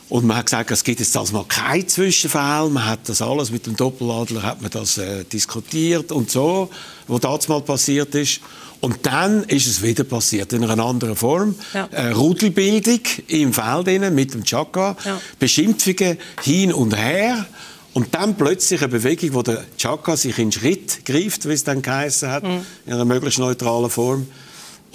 Und 0.08 0.24
man 0.24 0.36
hat 0.36 0.46
gesagt, 0.46 0.70
es 0.70 0.84
gibt 0.84 1.00
jetzt 1.00 1.16
also 1.16 1.32
mal 1.32 1.44
kein 1.48 1.86
Zwischenfall. 1.88 2.70
Man 2.70 2.86
hat 2.86 3.08
das 3.08 3.20
alles 3.20 3.50
mit 3.50 3.66
dem 3.66 3.76
Doppeladler 3.76 4.42
hat 4.42 4.62
man 4.62 4.70
das 4.70 4.98
äh, 4.98 5.24
diskutiert 5.24 6.12
und 6.12 6.30
so, 6.30 6.70
wo 7.08 7.18
das 7.18 7.48
mal 7.48 7.60
passiert 7.60 8.14
ist. 8.14 8.40
Und 8.80 9.04
dann 9.04 9.42
ist 9.44 9.66
es 9.66 9.82
wieder 9.82 10.04
passiert 10.04 10.52
in 10.52 10.62
einer 10.62 10.84
anderen 10.84 11.16
Form. 11.16 11.56
Ja. 11.74 11.86
Äh, 11.90 12.12
Rudelbildung 12.12 13.00
im 13.26 13.52
Feld 13.52 14.12
mit 14.12 14.34
dem 14.34 14.44
Chaka, 14.44 14.96
ja. 15.04 15.20
Beschimpfungen 15.38 16.18
hin 16.42 16.72
und 16.72 16.96
her. 16.96 17.46
Und 17.94 18.14
dann 18.14 18.36
plötzlich 18.36 18.82
eine 18.82 18.88
Bewegung, 18.88 19.32
wo 19.32 19.42
der 19.42 19.64
Chaka 19.78 20.16
sich 20.16 20.38
in 20.38 20.52
Schritt 20.52 21.04
greift, 21.04 21.48
wie 21.48 21.54
es 21.54 21.64
dann 21.64 21.80
geheißen 21.82 22.30
hat, 22.30 22.44
mhm. 22.44 22.60
in 22.84 22.92
einer 22.92 23.06
möglichst 23.06 23.38
neutralen 23.38 23.90
Form. 23.90 24.28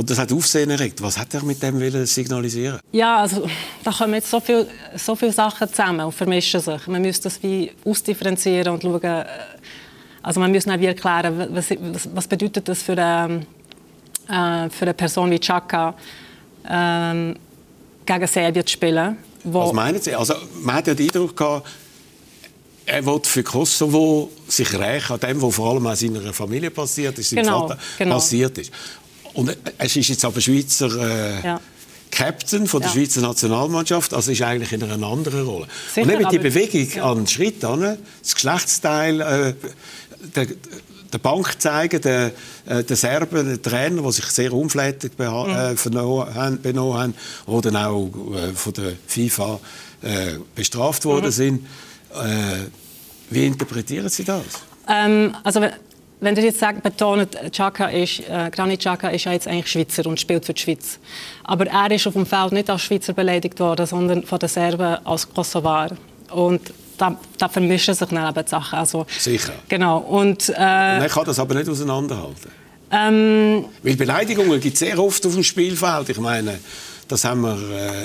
Und 0.02 0.10
das 0.10 0.18
hat 0.18 0.34
Aufsehen 0.34 0.72
erregt. 0.72 1.00
Was 1.04 1.16
hat 1.16 1.32
er 1.36 1.44
mit 1.44 1.62
dem 1.62 1.80
wollen 1.80 2.08
signalisieren? 2.08 2.80
Ja, 2.92 3.18
also 3.18 3.48
da 3.84 3.92
kommen 3.92 4.16
jetzt 4.16 4.32
so 4.32 4.40
viele 4.40 4.66
so 4.96 5.16
viel 5.16 5.32
Sachen 5.32 5.70
zusammen 5.70 6.08
und 6.08 6.12
vermischen 6.12 6.60
sich. 6.60 6.88
Man 6.88 7.04
müsste 7.04 7.26
das 7.26 7.44
wie 7.44 7.72
ausdifferenzieren 7.86 8.74
und 8.74 8.82
schauen. 8.82 9.04
Äh, 9.04 9.26
Also 10.24 10.40
man 10.40 10.52
muss 10.52 10.66
nicht 10.66 10.82
erklären, 10.82 11.50
was, 11.52 11.70
was, 12.16 12.28
bedeutet 12.28 12.68
das 12.68 12.82
für 12.82 12.94
eine, 12.94 13.46
äh, 14.28 14.70
für 14.72 14.86
eine 14.86 14.96
Person 14.96 15.30
wie 15.30 15.40
Chaka, 15.40 15.94
äh, 16.64 17.36
gegen 18.04 18.28
Serbien 18.28 18.66
zu 18.66 18.74
spielen. 18.74 19.18
was 19.44 19.72
meinen 19.72 20.02
Sie? 20.02 20.16
Also 20.16 20.34
man 20.64 20.78
hat 20.78 20.88
ja 20.88 20.96
den 20.96 21.10
Eindruck 21.10 21.38
gehabt, 21.38 21.68
er 22.86 23.06
will 23.06 23.20
für 23.24 23.44
Kosovo 23.44 24.32
sich 24.48 24.74
rächen 24.74 25.14
an 25.14 25.20
dem, 25.20 25.42
was 25.42 25.56
vor 25.56 25.72
allem 25.72 25.86
an 25.86 25.96
seiner 25.96 26.34
Familie 26.34 26.72
passiert 26.72 27.18
ist, 27.20 27.30
seinem 27.30 27.44
genau, 27.44 27.68
Vater 27.68 27.80
genau. 27.98 28.16
passiert 28.16 28.58
ist. 28.58 28.72
Und 29.34 29.56
es 29.78 29.96
ist 29.96 30.10
jetzt 30.10 30.26
aber 30.26 30.42
Schweizer 30.42 30.90
äh, 30.98 31.46
ja. 31.46 31.62
Captain 32.12 32.68
von 32.68 32.82
der 32.82 32.90
ja. 32.90 32.96
Schweizer 32.96 33.22
Nationalmannschaft, 33.22 34.14
also 34.14 34.32
ist 34.32 34.42
eigentlich 34.42 34.74
in 34.74 34.84
einer 34.84 35.08
anderen 35.08 35.46
Rolle. 35.46 35.68
Sicher, 35.94 36.06
und 36.06 36.14
eben 36.14 36.30
die 36.30 36.40
Bewegung 36.40 36.88
ja. 36.94 37.04
an 37.10 37.18
den 37.20 37.28
Schritt 37.28 37.64
an, 37.64 37.98
das 38.22 38.34
Geschlechtsteil, 38.36 39.22
äh, 39.22 39.54
der, 40.36 40.48
der 41.14 41.18
Bank 41.18 41.60
zeigen, 41.60 42.02
der, 42.02 42.32
äh, 42.66 42.84
der 42.84 42.96
Serben, 42.96 43.48
der 43.48 43.62
Trainer, 43.62 44.02
die 44.02 44.12
sich 44.12 44.26
sehr 44.26 44.52
unflätig 44.54 45.14
mhm. 45.18 45.26
äh, 45.26 45.76
benommen 46.62 46.94
haben, 46.94 47.16
oder 47.46 47.88
auch 47.88 48.12
äh, 48.36 48.54
von 48.54 48.74
der 48.74 48.94
FIFA 49.08 49.60
äh, 50.02 50.34
bestraft 50.54 51.06
worden 51.06 51.28
mhm. 51.28 51.32
sind. 51.32 51.68
Äh, 52.14 52.68
wie 53.30 53.46
interpretieren 53.46 54.10
Sie 54.10 54.26
das? 54.26 54.44
Ähm, 54.88 55.36
also 55.44 55.62
wenn 56.22 56.36
du 56.36 56.42
jetzt 56.42 56.60
sagst, 56.60 56.84
betont, 56.84 57.36
Chaka 57.52 57.88
ist, 57.88 58.22
äh, 58.30 58.50
Granit 58.52 58.80
Xhaka 58.80 59.10
ist 59.10 59.26
ja 59.26 59.34
jetzt 59.34 59.48
eigentlich 59.48 59.68
Schweizer 59.68 60.06
und 60.06 60.20
spielt 60.20 60.46
für 60.46 60.54
die 60.54 60.62
Schweiz. 60.62 61.00
Aber 61.44 61.66
er 61.66 61.92
ist 61.92 62.08
auf 62.08 62.14
dem 62.14 62.26
Feld 62.26 62.52
nicht 62.52 62.70
als 62.70 62.84
Schweizer 62.84 63.14
beleidigt 63.14 63.60
worden, 63.60 63.86
sondern 63.86 64.24
von 64.24 64.38
den 64.40 64.48
Serben 64.48 65.06
als 65.06 65.28
Kosovar. 65.28 65.90
Und 66.30 66.62
da, 66.98 67.18
da 67.38 67.50
vermischen 67.50 67.96
sich 67.96 68.08
dann 68.08 68.30
eben 68.30 68.46
die 68.46 68.50
Sachen. 68.50 68.78
Also, 68.78 69.06
Sicher. 69.18 69.54
Genau. 69.68 69.98
Und, 69.98 70.50
äh, 70.50 70.52
und 70.52 70.58
er 70.58 71.10
kann 71.10 71.26
das 71.26 71.40
aber 71.40 71.56
nicht 71.56 71.68
auseinanderhalten. 71.68 72.52
Ähm, 72.92 73.66
Weil 73.82 73.96
Beleidigungen 73.96 74.60
gibt 74.60 74.74
es 74.74 74.80
sehr 74.80 75.00
oft 75.00 75.26
auf 75.26 75.34
dem 75.34 75.44
Spielfeld. 75.44 76.10
Ich 76.10 76.20
meine, 76.20 76.60
das 77.08 77.24
haben 77.26 77.42
wir 77.42 77.58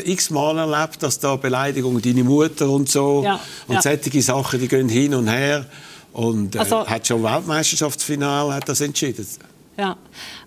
äh, 0.04 0.10
x-mal 0.10 0.56
erlebt, 0.56 1.02
dass 1.02 1.18
da 1.18 1.36
Beleidigungen, 1.36 2.00
deine 2.00 2.24
Mutter 2.24 2.68
und 2.70 2.88
so, 2.88 3.22
ja, 3.24 3.40
und 3.66 3.74
ja. 3.74 3.82
solche 3.82 4.22
Sachen, 4.22 4.58
die 4.58 4.68
gehen 4.68 4.88
hin 4.88 5.14
und 5.14 5.28
her. 5.28 5.66
Und 6.16 6.56
äh, 6.56 6.60
also, 6.60 6.86
hat 6.86 7.06
schon 7.06 7.22
Weltmeisterschaftsfinale 7.22 8.54
hat 8.54 8.66
das 8.66 8.80
entschieden. 8.80 9.26
Ja. 9.76 9.98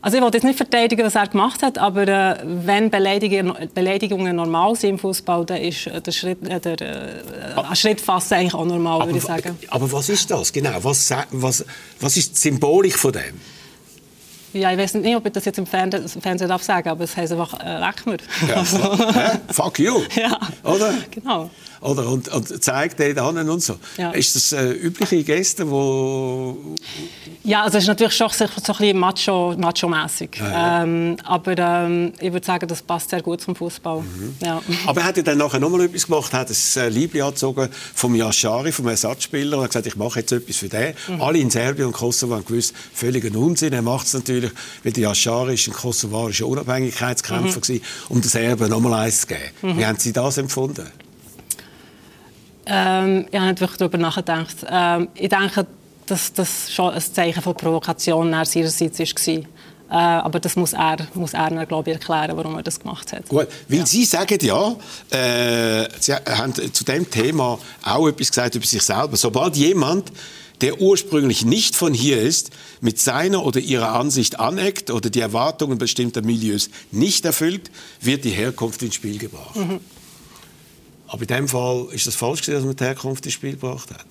Also 0.01 0.17
ich 0.17 0.23
wollte 0.23 0.37
jetzt 0.37 0.43
nicht 0.43 0.57
verteidigen, 0.57 1.05
was 1.05 1.13
er 1.13 1.27
gemacht 1.27 1.61
hat, 1.61 1.77
aber 1.77 2.07
äh, 2.07 2.37
wenn 2.43 2.89
Beleidigungen, 2.89 3.69
Beleidigungen 3.75 4.35
normal 4.35 4.75
sind 4.75 4.89
im 4.89 4.97
Fußball, 4.97 5.45
dann 5.45 5.61
ist 5.61 5.85
äh, 5.85 6.01
der 6.01 6.11
Schritt, 6.11 6.41
äh, 6.47 6.59
der, 6.59 6.81
äh, 6.81 7.75
Schritt 7.75 8.01
fast 8.01 8.33
eigentlich 8.33 8.55
auch 8.55 8.65
normal, 8.65 8.95
aber, 8.95 9.05
würde 9.09 9.19
ich 9.19 9.23
sagen. 9.23 9.59
Aber 9.67 9.91
was 9.91 10.09
ist 10.09 10.31
das 10.31 10.51
genau? 10.51 10.83
Was, 10.83 11.13
was, 11.29 11.63
was 11.99 12.17
ist 12.17 12.31
die 12.31 12.39
Symbolik 12.39 12.97
von 12.97 13.11
dem? 13.11 13.39
Ja, 14.53 14.71
ich 14.71 14.79
weiß 14.79 14.95
nicht, 14.95 15.15
ob 15.15 15.23
ich 15.27 15.33
das 15.33 15.45
jetzt 15.45 15.59
im 15.59 15.67
Fernsehen, 15.67 16.07
Fernsehen 16.07 16.49
darf 16.49 16.63
sagen, 16.63 16.89
aber 16.89 17.03
es 17.03 17.15
heißt 17.15 17.31
einfach 17.33 17.59
äh, 17.63 17.79
«Leck 17.79 18.07
mir». 18.07 18.17
Ja, 18.47 18.55
also. 18.55 18.79
Fuck 19.51 19.77
you. 19.77 20.01
Ja, 20.15 20.39
oder? 20.63 20.95
genau. 21.11 21.51
Oder? 21.81 22.07
Und, 22.07 22.27
und 22.29 22.63
zeigt 22.63 22.99
den 22.99 23.17
an 23.17 23.49
und 23.49 23.63
so. 23.63 23.77
Ja. 23.97 24.11
Ist 24.11 24.35
das 24.35 24.51
äh, 24.51 24.71
übliche 24.71 25.23
Geste, 25.23 25.69
wo... 25.69 26.57
Ja, 27.43 27.63
also 27.63 27.77
es 27.77 27.85
ist 27.85 27.87
natürlich 27.87 28.13
schon 28.13 28.29
so, 28.29 28.43
ein 28.45 28.49
bisschen 28.49 28.97
macho, 28.97 29.55
macho-mässig. 29.57 30.37
Ja, 30.39 30.51
ja. 30.51 30.83
ähm, 30.83 31.17
aber 31.23 31.57
ähm, 31.57 32.13
ich 32.19 32.33
würde 32.33 32.45
sagen, 32.45 32.67
das 32.67 32.81
passt 32.81 33.09
sehr 33.09 33.21
gut 33.21 33.41
zum 33.41 33.55
Fußball. 33.55 34.01
Mhm. 34.01 34.35
Ja. 34.41 34.61
Aber 34.85 35.01
er 35.01 35.07
hat 35.07 35.17
ja 35.17 35.23
dann 35.23 35.37
nachher 35.37 35.59
noch 35.59 35.69
mal 35.69 35.81
etwas 35.81 36.05
gemacht, 36.05 36.33
hat 36.33 36.49
ein 36.49 36.81
äh, 36.81 36.89
Liebling 36.89 37.23
angezogen 37.23 37.69
vom 37.95 38.13
Yashari, 38.13 38.71
vom 38.71 38.87
Ersatzspieler, 38.87 39.57
und 39.57 39.63
hat 39.63 39.69
gesagt, 39.71 39.87
ich 39.87 39.95
mache 39.95 40.19
jetzt 40.19 40.31
etwas 40.31 40.57
für 40.57 40.67
den. 40.67 40.93
Mhm. 41.07 41.21
Alle 41.21 41.39
in 41.39 41.49
Serbien 41.49 41.87
und 41.87 41.93
Kosovo 41.93 42.35
haben 42.35 42.45
gewusst, 42.45 42.73
völliger 42.93 43.35
Unsinn. 43.37 43.73
Er 43.73 43.81
macht 43.81 44.07
es 44.07 44.13
natürlich, 44.13 44.51
weil 44.83 44.91
der 44.91 45.03
Yashari 45.03 45.53
ist 45.53 45.67
ein 45.67 45.73
kosovarischer 45.73 46.45
Unabhängigkeitskämpfer 46.45 47.61
mhm. 47.73 47.81
um 48.09 48.21
den 48.21 48.29
Serben 48.29 48.69
noch 48.69 48.81
mal 48.81 48.93
eins 48.93 49.21
zu 49.21 49.27
geben. 49.27 49.39
Mhm. 49.61 49.77
Wie 49.77 49.85
haben 49.85 49.97
Sie 49.97 50.11
das 50.11 50.37
empfunden? 50.37 50.85
Ähm, 52.69 53.25
ich 53.31 53.39
habe 53.39 53.59
wirklich 53.59 53.77
darüber 53.77 53.97
nachgedacht. 53.97 54.57
Ähm, 54.69 55.07
ich 55.15 55.29
denke, 55.29 55.65
dass 56.05 56.33
das 56.33 56.71
schon 56.71 56.93
ein 56.93 57.01
Zeichen 57.01 57.41
von 57.41 57.55
Provokation 57.55 58.31
seinerseits 58.45 58.99
war. 58.99 59.43
Äh, 59.91 59.95
aber 59.95 60.39
das 60.39 60.55
muss 60.55 60.73
er, 60.73 60.97
muss 61.15 61.33
er 61.33 61.65
glaube 61.65 61.89
ich, 61.89 61.95
erklären, 61.95 62.37
warum 62.37 62.55
er 62.55 62.63
das 62.63 62.79
gemacht 62.79 63.11
hat. 63.11 63.27
Gut, 63.27 63.47
weil 63.67 63.79
ja. 63.79 63.85
Sie 63.85 64.05
sagen 64.05 64.37
ja, 64.41 64.75
äh, 65.09 65.87
Sie 65.99 66.13
haben 66.13 66.53
zu 66.53 66.83
dem 66.83 67.09
Thema 67.09 67.57
auch 67.83 68.07
etwas 68.07 68.29
gesagt 68.29 68.53
über 68.53 68.65
sich 68.65 68.83
selber. 68.83 69.17
Sobald 69.17 69.55
jemand 69.57 70.11
der 70.61 70.81
ursprünglich 70.81 71.45
nicht 71.45 71.75
von 71.75 71.93
hier 71.93 72.21
ist, 72.21 72.51
mit 72.81 72.99
seiner 72.99 73.45
oder 73.45 73.61
ihrer 73.61 73.93
Ansicht 73.93 74.41
aneckt 74.41 74.91
oder 74.91 75.09
die 75.09 75.21
Erwartungen 75.21 75.77
bestimmter 75.77 76.21
Milieus 76.21 76.69
nicht 76.91 77.23
erfüllt, 77.23 77.71
wird 78.01 78.25
die 78.25 78.31
Herkunft 78.31 78.81
ins 78.81 78.95
Spiel 78.95 79.17
gebracht. 79.17 79.55
Mhm. 79.55 79.79
Aber 81.11 81.21
in 81.21 81.27
dem 81.27 81.47
Fall 81.47 81.87
ist 81.91 82.07
das 82.07 82.15
falsch, 82.15 82.41
dass 82.41 82.63
man 82.63 82.75
die 82.75 82.83
Herkunft 82.83 83.25
ins 83.25 83.33
Spiel 83.33 83.51
gebracht 83.51 83.89
hat. 83.91 84.05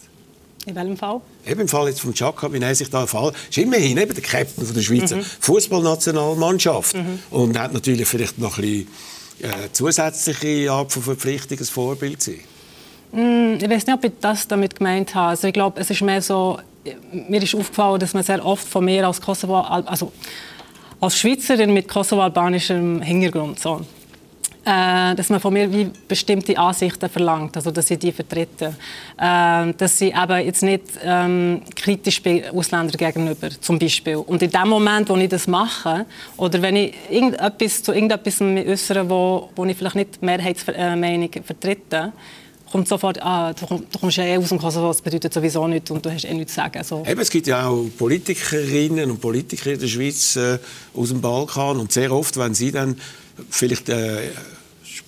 In 0.66 0.74
welchem 0.74 0.96
Fall? 0.96 1.20
Eben 1.46 1.60
im 1.60 1.68
Fall 1.68 1.88
jetzt 1.88 2.00
von 2.00 2.12
Chaka, 2.12 2.52
wie 2.52 2.58
er 2.58 2.74
sich 2.74 2.90
da 2.90 3.06
Fall 3.06 3.32
ist 3.48 3.56
immerhin 3.56 3.96
eben 3.96 4.12
der 4.12 4.22
Captain 4.22 4.66
von 4.66 4.74
der 4.74 4.82
Schweizer 4.82 5.16
mhm. 5.16 5.22
Fußballnationalmannschaft 5.40 6.94
mhm. 6.94 7.20
und 7.30 7.58
hat 7.58 7.72
natürlich 7.72 8.06
vielleicht 8.06 8.38
noch 8.38 8.58
ein 8.58 8.62
bisschen 8.62 8.88
äh, 9.40 9.72
zusätzliche 9.72 10.70
Art 10.70 10.92
von 10.92 11.02
Verpflichtung 11.02 11.58
als 11.58 11.70
Vorbild 11.70 12.20
sein. 12.20 12.40
Mm, 13.12 13.54
ich 13.62 13.70
weiß 13.70 13.86
nicht, 13.86 13.94
ob 13.94 14.04
ich 14.04 14.12
das 14.20 14.46
damit 14.48 14.76
gemeint 14.76 15.14
habe. 15.14 15.30
Also 15.30 15.46
ich 15.46 15.54
glaube, 15.54 15.80
es 15.80 15.88
ist 15.88 16.02
mehr 16.02 16.20
so, 16.20 16.58
mir 17.12 17.42
ist 17.42 17.54
aufgefallen, 17.54 18.00
dass 18.00 18.12
man 18.12 18.22
sehr 18.22 18.44
oft 18.44 18.66
von 18.66 18.84
mir 18.84 19.06
als 19.06 19.20
Kosovo, 19.20 19.60
also 19.60 20.12
als 21.00 21.16
Schweizerin 21.16 21.72
mit 21.72 21.88
kosovo-albanischem 21.88 23.00
Hintergrund 23.00 23.60
so, 23.60 23.80
äh, 24.68 25.14
dass 25.14 25.30
man 25.30 25.40
von 25.40 25.52
mir 25.52 25.72
wie 25.72 25.90
bestimmte 26.06 26.58
Ansichten 26.58 27.08
verlangt, 27.08 27.56
also 27.56 27.70
dass 27.70 27.90
ich 27.90 27.98
die 27.98 28.12
vertrete. 28.12 28.74
Äh, 29.16 29.72
dass 29.72 30.00
ich 30.00 30.14
eben 30.14 30.44
jetzt 30.44 30.62
nicht 30.62 30.82
ähm, 31.02 31.62
kritisch 31.74 32.22
bin 32.22 32.44
Ausländern 32.50 32.96
gegenüber, 32.98 33.48
zum 33.60 33.78
Beispiel. 33.78 34.16
Und 34.16 34.42
in 34.42 34.50
dem 34.50 34.68
Moment, 34.68 35.08
wo 35.08 35.16
ich 35.16 35.30
das 35.30 35.46
mache, 35.46 36.04
oder 36.36 36.60
wenn 36.60 36.76
ich 36.76 36.94
irgendetwas, 37.08 37.82
zu 37.82 37.92
irgendetwas 37.92 38.42
äußere, 38.42 39.08
wo, 39.08 39.48
wo 39.56 39.64
ich 39.64 39.76
vielleicht 39.76 39.96
nicht 39.96 40.20
die 40.20 40.26
Mehrheitsmeinung 40.26 41.30
vertrete, 41.42 42.12
kommt 42.70 42.88
sofort, 42.88 43.22
ah, 43.22 43.54
du, 43.54 43.82
kommst 43.98 44.18
ja 44.18 44.24
eh 44.24 44.36
aus 44.36 44.50
dem 44.50 44.58
Kosovo, 44.58 44.88
das 44.88 45.00
bedeutet 45.00 45.32
sowieso 45.32 45.66
nichts 45.66 45.90
und 45.90 46.04
du 46.04 46.12
hast 46.12 46.26
eh 46.26 46.34
nichts 46.34 46.52
zu 46.52 46.60
sagen. 46.60 46.84
So. 46.84 47.02
Eben, 47.08 47.20
es 47.20 47.30
gibt 47.30 47.46
ja 47.46 47.66
auch 47.66 47.86
Politikerinnen 47.96 49.10
und 49.10 49.18
Politiker 49.18 49.72
in 49.72 49.80
der 49.80 49.86
Schweiz 49.86 50.36
äh, 50.36 50.58
aus 50.94 51.08
dem 51.08 51.22
Balkan 51.22 51.78
und 51.78 51.90
sehr 51.90 52.12
oft, 52.12 52.36
wenn 52.36 52.52
sie 52.52 52.70
dann 52.70 53.00
vielleicht 53.48 53.88
äh, 53.88 54.28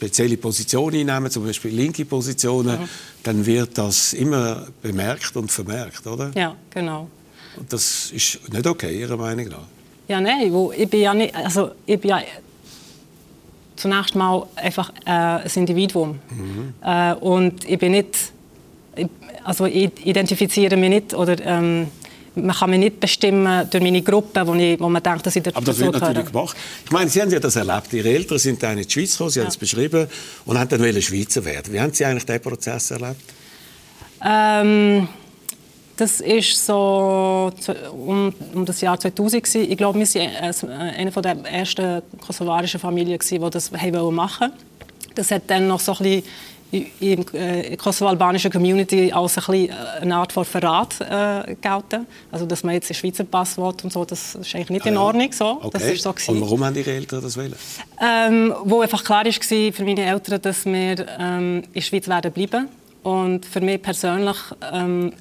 spezielle 0.00 0.38
Positionen 0.38 1.10
einnehmen, 1.10 1.30
zum 1.30 1.44
Beispiel 1.44 1.72
linke 1.72 2.06
Positionen, 2.06 2.80
mhm. 2.80 2.88
dann 3.22 3.44
wird 3.44 3.76
das 3.76 4.14
immer 4.14 4.66
bemerkt 4.80 5.36
und 5.36 5.52
vermerkt, 5.52 6.06
oder? 6.06 6.30
Ja, 6.34 6.56
genau. 6.70 7.08
Und 7.56 7.70
das 7.70 8.10
ist 8.10 8.50
nicht 8.50 8.66
okay, 8.66 8.98
Ihrer 8.98 9.18
Meinung 9.18 9.48
nach? 9.48 9.66
Ja, 10.08 10.20
nein, 10.20 10.50
wo 10.52 10.72
ich 10.72 10.88
bin 10.88 11.02
ja 11.02 11.12
nicht, 11.12 11.34
also 11.34 11.72
ich 11.84 12.00
bin 12.00 12.10
ja 12.10 12.22
zunächst 13.76 14.14
mal 14.14 14.46
einfach 14.56 14.90
äh, 15.04 15.10
ein 15.10 15.50
Individuum 15.54 16.18
mhm. 16.30 16.74
äh, 16.82 17.14
und 17.14 17.68
ich 17.68 17.78
bin 17.78 17.92
nicht, 17.92 18.32
also 19.44 19.66
ich 19.66 19.90
identifiziere 20.06 20.76
mich 20.78 20.90
nicht 20.90 21.14
oder 21.14 21.36
ähm, 21.44 21.88
man 22.34 22.54
kann 22.54 22.70
mich 22.70 22.78
nicht 22.78 23.00
bestimmen 23.00 23.68
durch 23.70 23.82
meine 23.82 24.02
Gruppe, 24.02 24.46
wo, 24.46 24.54
ich, 24.54 24.78
wo 24.78 24.88
man 24.88 25.02
denkt, 25.02 25.26
dass 25.26 25.36
ich 25.36 25.42
dazu 25.42 25.56
Aber 25.56 25.66
das 25.66 25.78
wird 25.78 26.00
natürlich 26.00 26.26
gemacht. 26.26 26.56
Ich 26.84 26.90
meine, 26.90 27.10
Sie 27.10 27.20
haben 27.20 27.30
ja 27.30 27.40
das 27.40 27.56
erlebt. 27.56 27.92
Ihre 27.92 28.08
Eltern 28.08 28.38
sind 28.38 28.62
in 28.62 28.76
die 28.76 28.90
Schweiz 28.90 29.12
gekommen, 29.12 29.30
Sie 29.30 29.38
ja. 29.38 29.44
haben 29.44 29.50
es 29.50 29.56
beschrieben, 29.56 30.06
und 30.44 30.58
haben 30.58 30.68
dann 30.68 31.02
Schweizer 31.02 31.44
werden. 31.44 31.72
Wie 31.72 31.80
haben 31.80 31.92
Sie 31.92 32.04
eigentlich 32.04 32.26
diesen 32.26 32.40
Prozess 32.40 32.90
erlebt? 32.90 33.22
Ähm, 34.24 35.08
das 35.96 36.20
ist 36.20 36.64
so 36.64 37.52
um, 37.92 38.32
um 38.54 38.64
das 38.64 38.80
Jahr 38.80 38.98
2000 38.98 39.42
gewesen. 39.42 39.70
Ich 39.70 39.76
glaube, 39.76 39.98
wir 39.98 40.06
waren 40.06 40.70
eine 40.70 41.10
der 41.10 41.36
ersten 41.44 42.02
kosovarischen 42.24 42.80
Familien, 42.80 43.18
die 43.18 43.38
das 43.38 43.70
machen 43.70 43.92
wollten. 43.92 44.52
Das 45.14 45.30
hat 45.30 45.42
dann 45.48 45.66
noch 45.68 45.80
so 45.80 45.92
ein 45.92 45.98
bisschen 45.98 46.22
in 46.72 47.26
der 47.32 47.72
äh, 47.72 47.76
kosovo-albanischen 47.76 48.50
Community 48.50 49.12
als 49.12 49.38
ein 49.38 49.44
bisschen 49.44 49.70
äh, 49.70 50.02
eine 50.02 50.16
Art 50.16 50.32
von 50.32 50.44
Verrat 50.44 51.00
äh, 51.00 51.56
gelten. 51.60 52.06
Also, 52.30 52.46
dass 52.46 52.62
man 52.62 52.74
jetzt 52.74 52.90
ein 52.90 52.94
Schweizer 52.94 53.24
Pass 53.24 53.56
will 53.56 53.72
und 53.82 53.92
so, 53.92 54.04
das 54.04 54.36
ist 54.36 54.54
eigentlich 54.54 54.70
nicht 54.70 54.86
in 54.86 54.96
ah, 54.96 55.02
Ordnung. 55.02 55.32
So. 55.32 55.58
Okay. 55.62 55.70
Das 55.72 55.82
ist 55.84 56.02
so 56.02 56.10
und 56.10 56.40
warum 56.40 56.64
haben 56.64 56.76
Ihre 56.76 56.92
Eltern 56.92 57.22
das 57.22 57.36
wollen? 57.36 57.54
Ähm, 58.00 58.54
wo 58.64 58.80
einfach 58.80 59.02
klar 59.02 59.24
war 59.24 59.32
für 59.32 59.84
meine 59.84 60.04
Eltern, 60.04 60.40
dass 60.42 60.64
wir 60.64 61.06
ähm, 61.18 61.62
in 61.64 61.72
der 61.74 61.80
Schweiz 61.80 62.08
werden 62.08 62.32
bleiben 62.32 62.68
Und 63.02 63.46
für 63.46 63.60
mich 63.60 63.82
persönlich... 63.82 64.36
Ähm, 64.72 65.12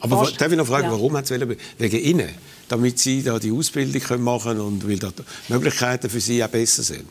Aber 0.00 0.28
darf 0.38 0.50
ich 0.50 0.56
noch 0.56 0.66
fragen, 0.66 0.86
ja. 0.86 0.92
warum 0.92 1.16
haben 1.16 1.24
sie 1.24 1.38
wollen? 1.38 1.56
Wegen 1.78 2.00
Ihnen? 2.00 2.30
damit 2.68 2.98
sie 2.98 3.22
da 3.22 3.38
die 3.38 3.50
Ausbildung 3.50 4.22
machen 4.22 4.50
können 4.50 4.60
und 4.60 4.88
weil 4.88 4.98
da 4.98 5.10
die 5.10 5.52
Möglichkeiten 5.52 6.08
für 6.08 6.20
sie 6.20 6.42
auch 6.44 6.48
besser 6.48 6.82
sind? 6.82 7.06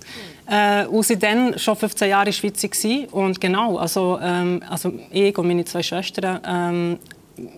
Äh, 0.49 0.85
als 0.91 1.09
ich 1.09 1.19
dann 1.19 1.57
schon 1.59 1.75
15 1.75 2.09
Jahre 2.09 2.21
in 2.21 2.31
der 2.31 2.33
Schweiz 2.33 2.63
war 2.63 3.13
und 3.13 3.41
genau, 3.41 3.77
also, 3.77 4.17
ähm, 4.21 4.61
also 4.69 4.93
ich 5.11 5.37
und 5.37 5.47
meine 5.47 5.65
zwei 5.65 5.83
Schwestern 5.83 6.39
ähm, 6.47 6.99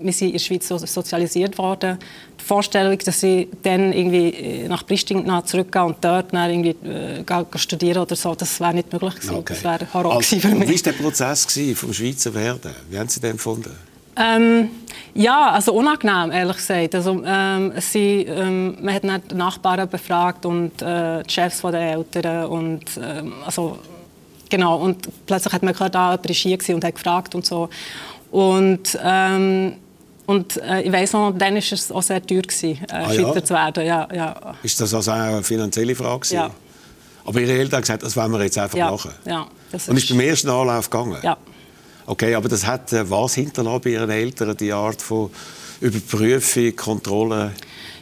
wir 0.01 0.13
sind 0.13 0.27
in 0.27 0.33
der 0.33 0.39
Schweiz 0.39 0.67
so 0.67 0.77
sozialisiert 0.77 1.57
worden. 1.57 1.97
Die 2.39 2.43
Vorstellung, 2.43 2.97
dass 2.97 3.23
ich 3.23 3.47
dann 3.63 3.93
irgendwie 3.93 4.29
äh, 4.29 4.67
nach 4.67 4.85
Pristina 4.85 5.43
zurückgehe 5.45 5.83
und 5.83 5.97
dort 6.01 6.33
dann 6.33 6.49
irgendwie 6.49 6.75
äh, 6.87 7.57
studieren 7.57 8.01
oder 8.01 8.15
so, 8.15 8.35
das 8.35 8.59
wäre 8.59 8.73
nicht 8.73 8.91
möglich 8.91 9.15
gewesen. 9.15 9.35
Okay. 9.35 9.53
Das 9.53 9.63
wäre 9.63 9.93
Horror 9.93 10.15
also, 10.17 10.39
für 10.39 10.55
mich. 10.55 10.69
Wie 10.69 10.75
war 10.75 10.93
der 10.93 11.03
Prozess 11.03 11.47
vom 11.75 11.93
Schweizer 11.93 12.33
Werden? 12.33 12.71
Wie 12.89 12.97
haben 12.97 13.09
Sie 13.09 13.19
den 13.19 13.31
empfunden? 13.31 13.71
Ähm, 14.15 14.69
ja, 15.13 15.51
also 15.51 15.73
unangenehm, 15.73 16.31
ehrlich 16.31 16.57
gesagt. 16.57 16.95
Also, 16.95 17.21
ähm, 17.25 17.73
sie, 17.79 18.23
ähm, 18.23 18.77
man 18.81 18.93
hat 18.93 19.03
dann 19.03 19.21
die 19.29 19.35
Nachbarn 19.35 19.89
befragt 19.89 20.45
und 20.45 20.81
äh, 20.81 21.23
die 21.23 21.29
Chefs 21.29 21.61
der 21.61 21.73
Eltern 21.73 22.45
und 22.45 22.83
ähm, 23.01 23.33
also, 23.45 23.79
genau. 24.49 24.77
Und 24.77 25.07
plötzlich 25.25 25.53
hat 25.53 25.63
man 25.63 25.73
gehört, 25.73 25.95
da 25.95 26.11
jemand 26.11 26.29
war 26.29 26.35
hier 26.35 26.75
und 26.75 26.83
hat 26.83 26.95
gefragt 26.95 27.35
und 27.35 27.45
so. 27.45 27.69
Und, 28.31 28.97
ähm, 29.03 29.73
und 30.25 30.57
äh, 30.57 30.81
ich 30.83 30.91
weiss 30.91 31.13
noch, 31.13 31.31
dann 31.35 31.55
war 31.55 31.59
es 31.59 31.91
auch 31.91 32.03
sehr 32.03 32.25
teuer, 32.25 32.41
gewesen, 32.41 32.77
äh, 32.89 32.93
ah, 32.93 33.11
ja? 33.11 33.43
zu 33.43 33.53
werden. 33.53 33.85
Ja, 33.85 34.07
ja. 34.13 34.55
Ist 34.61 34.79
das 34.79 34.93
also 34.93 35.11
eine 35.11 35.43
finanzielle 35.43 35.95
Frage? 35.95 36.19
Gewesen? 36.19 36.35
Ja. 36.35 36.51
Aber 37.25 37.41
Ihre 37.41 37.53
Eltern 37.53 37.77
haben 37.77 37.81
gesagt, 37.81 38.03
das 38.03 38.15
wollen 38.15 38.31
wir 38.31 38.43
jetzt 38.43 38.57
einfach 38.57 38.77
ja. 38.77 38.91
machen? 38.91 39.11
Ja. 39.25 39.47
Und 39.71 39.97
ist 39.97 40.09
beim 40.09 40.19
ersten 40.19 40.49
Anlauf 40.49 40.89
gegangen? 40.89 41.17
Ja. 41.23 41.37
Okay, 42.09 42.33
aber 42.33 42.49
das 42.49 42.65
hat 42.65 42.91
äh, 42.91 43.07
was 43.07 43.35
hinterlassen 43.35 43.81
bei 43.83 43.91
Ihren 43.91 44.09
Eltern, 44.09 44.57
die 44.57 44.73
Art 44.73 44.99
von 44.99 45.29
Überprüfung, 45.79 46.75
Kontrolle? 46.75 47.51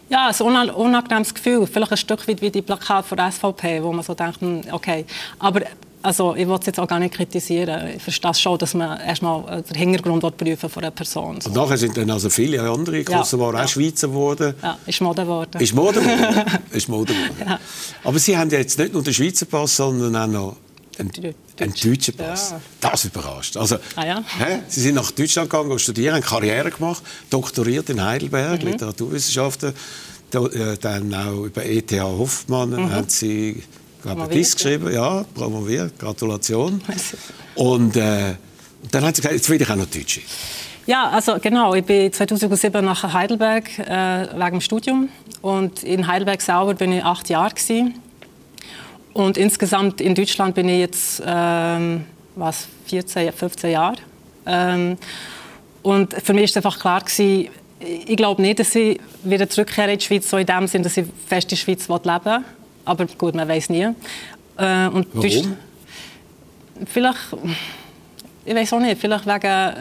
Ja, 0.07 0.31
ein 0.31 0.69
unangenehmes 0.69 1.33
Gefühl. 1.33 1.67
Vielleicht 1.67 1.91
ein 1.91 1.97
Stück 1.97 2.25
weit 2.25 2.41
wie 2.41 2.49
die 2.49 2.61
Plakate 2.61 3.05
von 3.05 3.17
der 3.17 3.33
SVP, 3.33 3.83
wo 3.83 3.91
man 3.91 4.05
so 4.05 4.13
denkt, 4.13 4.39
hm, 4.39 4.61
okay. 4.71 5.05
Aber 5.39 5.59
also, 6.01 6.35
ich 6.37 6.47
will 6.47 6.55
es 6.57 6.65
jetzt 6.65 6.79
auch 6.79 6.87
gar 6.87 6.99
nicht 6.99 7.15
kritisieren. 7.15 7.95
Ich 7.97 8.01
verstehe 8.01 8.33
schon, 8.33 8.57
dass 8.57 8.73
man 8.75 8.97
erstmal 8.97 9.61
den 9.61 9.75
Hintergrund 9.75 10.37
prüfen 10.37 10.69
von 10.69 10.83
einer 10.83 10.91
Person. 10.91 11.41
So. 11.41 11.49
Und 11.49 11.57
nachher 11.57 11.77
sind 11.77 11.97
dann 11.97 12.09
also 12.09 12.29
viele 12.29 12.61
andere 12.61 13.03
Kosovo 13.03 13.51
ja, 13.51 13.57
ja. 13.57 13.65
auch 13.65 13.67
Schweizer 13.67 14.07
geworden. 14.07 14.53
Ja, 14.63 14.77
ist 14.85 15.01
Mode 15.01 15.23
geworden. 15.23 15.61
Ist 15.61 15.75
Mode 15.75 15.99
geworden. 15.99 16.45
ist 16.71 16.87
Mode 16.87 17.13
geworden. 17.13 17.45
Ja. 17.45 17.59
Aber 18.05 18.19
Sie 18.19 18.37
haben 18.37 18.49
jetzt 18.51 18.79
nicht 18.79 18.93
nur 18.93 19.03
den 19.03 19.13
Schweizer 19.13 19.47
Pass, 19.47 19.75
sondern 19.75 20.15
auch 20.15 20.27
noch 20.27 20.55
einen, 20.99 21.11
einen 21.59 21.73
deutschen 21.73 22.15
Pass. 22.15 22.51
Ja. 22.51 22.61
Das 22.81 23.05
überrascht. 23.05 23.57
Also, 23.57 23.77
ah, 23.95 24.05
ja. 24.05 24.23
hä? 24.39 24.59
Sie 24.67 24.81
sind 24.81 24.95
nach 24.95 25.11
Deutschland 25.11 25.49
gegangen, 25.49 25.77
studieren, 25.79 26.15
haben 26.15 26.23
Karriere 26.23 26.71
gemacht, 26.71 27.03
doktoriert 27.29 27.89
in 27.89 28.03
Heidelberg, 28.03 28.63
mhm. 28.63 28.71
Literaturwissenschaften, 28.71 29.73
äh, 30.33 30.77
dann 30.79 31.13
auch 31.13 31.45
über 31.45 31.65
ETH 31.65 31.91
Hoffmann 31.91 32.71
mhm. 32.71 32.91
haben 32.91 33.09
Sie 33.09 33.63
glaube 34.01 34.33
ich, 34.33 34.53
geschrieben, 34.53 34.93
ja, 34.93 35.25
promoviert, 35.33 35.97
Gratulation. 35.99 36.81
Und 37.55 37.95
äh, 37.95 38.35
dann 38.91 39.03
hat 39.03 39.15
sie 39.15 39.21
gesagt, 39.21 39.35
jetzt 39.35 39.49
will 39.49 39.61
ich 39.61 39.69
auch 39.69 39.75
noch 39.75 39.87
Deutsche. 39.87 40.21
Ja, 40.85 41.09
also 41.09 41.37
genau. 41.41 41.73
Ich 41.73 41.83
bin 41.83 42.13
2007 42.13 42.85
nach 42.85 43.11
Heidelberg 43.11 43.77
äh, 43.79 44.27
wegen 44.33 44.51
dem 44.51 44.61
Studium 44.61 45.09
und 45.41 45.83
in 45.83 46.07
Heidelberg 46.07 46.41
selber 46.41 46.73
bin 46.75 46.93
ich 46.93 47.03
acht 47.03 47.27
Jahre 47.29 47.53
gewesen. 47.53 47.95
Und 49.17 49.35
insgesamt 49.35 49.99
in 49.99 50.13
Deutschland 50.13 50.53
bin 50.53 50.69
ich 50.69 50.77
jetzt 50.77 51.23
ähm, 51.25 52.05
was 52.35 52.67
14, 52.85 53.33
15 53.33 53.71
Jahre. 53.71 53.95
Ähm, 54.45 54.95
und 55.81 56.13
für 56.13 56.35
mich 56.35 56.43
ist 56.43 56.57
einfach 56.57 56.77
klar 56.77 57.01
gewesen, 57.01 57.49
ich 57.79 58.15
glaube 58.15 58.43
nicht, 58.43 58.59
dass 58.59 58.75
ich 58.75 58.99
wieder 59.23 59.49
zurückkehre 59.49 59.91
in 59.91 59.97
die 59.97 60.05
Schweiz, 60.05 60.29
so 60.29 60.37
in 60.37 60.45
dem 60.45 60.67
Sinne, 60.67 60.83
dass 60.83 60.97
ich 60.97 61.07
fest 61.25 61.45
in 61.45 61.49
der 61.49 61.55
Schweiz 61.55 61.87
leben 61.87 62.25
will. 62.25 62.43
Aber 62.85 63.05
gut, 63.07 63.33
man 63.33 63.47
weiß 63.47 63.71
nie. 63.71 63.87
Äh, 64.55 64.87
und 64.87 65.07
Warum? 65.13 65.57
Vielleicht, 66.85 67.19
ich 68.47 68.55
weiß 68.55 68.73
auch 68.73 68.79
nicht, 68.79 68.99
vielleicht 68.99 69.25
wegen, 69.25 69.73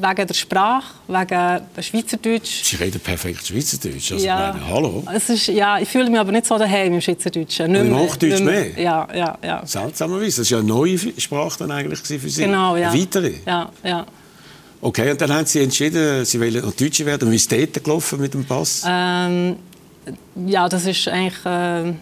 wegen 0.00 0.26
der 0.26 0.34
Sprache, 0.34 0.94
wegen 1.06 1.60
Schweizerdeutsch. 1.80 2.64
Sie 2.64 2.76
reden 2.76 3.00
perfekt 3.00 3.46
Schweizerdeutsch, 3.46 4.12
also 4.12 4.26
ja, 4.26 4.52
meine, 4.52 4.66
hallo. 4.68 5.04
Es 5.14 5.30
ist, 5.30 5.46
ja, 5.46 5.78
ich 5.78 5.88
fühle 5.88 6.10
mich 6.10 6.18
aber 6.18 6.32
nicht 6.32 6.44
so 6.44 6.58
daheim 6.58 6.94
im 6.94 7.00
Schweizerdeutschen. 7.00 7.70
Nicht 7.70 7.82
Im 7.82 7.96
Hochdeutsch 7.96 8.40
mehr? 8.40 8.76
Ja, 8.76 9.06
ja, 9.14 9.38
ja. 9.44 9.64
Seltsamerweise, 9.64 10.40
das 10.40 10.50
war 10.50 10.58
ja 10.58 10.64
eine 10.64 10.68
neue 10.68 10.98
Sprache 10.98 11.58
dann 11.60 11.70
eigentlich 11.70 12.00
für 12.00 12.28
Sie. 12.28 12.42
Genau, 12.42 12.76
ja. 12.76 12.90
Eine 12.90 13.00
weitere? 13.00 13.34
Ja, 13.46 13.70
ja. 13.84 14.04
Okay, 14.80 15.12
und 15.12 15.20
dann 15.20 15.32
haben 15.32 15.46
Sie 15.46 15.62
entschieden, 15.62 16.24
Sie 16.24 16.40
wollen 16.40 16.64
noch 16.64 16.72
Deutsche 16.72 17.06
werden. 17.06 17.30
Wie 17.30 17.36
ist 17.36 17.52
es 17.52 17.58
dort 17.58 17.84
gelaufen 17.84 18.20
mit 18.20 18.34
dem 18.34 18.44
Pass? 18.44 18.82
Ähm, 18.84 19.56
ja, 20.46 20.68
das 20.68 20.84
ist 20.84 21.06
eigentlich... 21.06 21.46
Äh, 21.46 21.92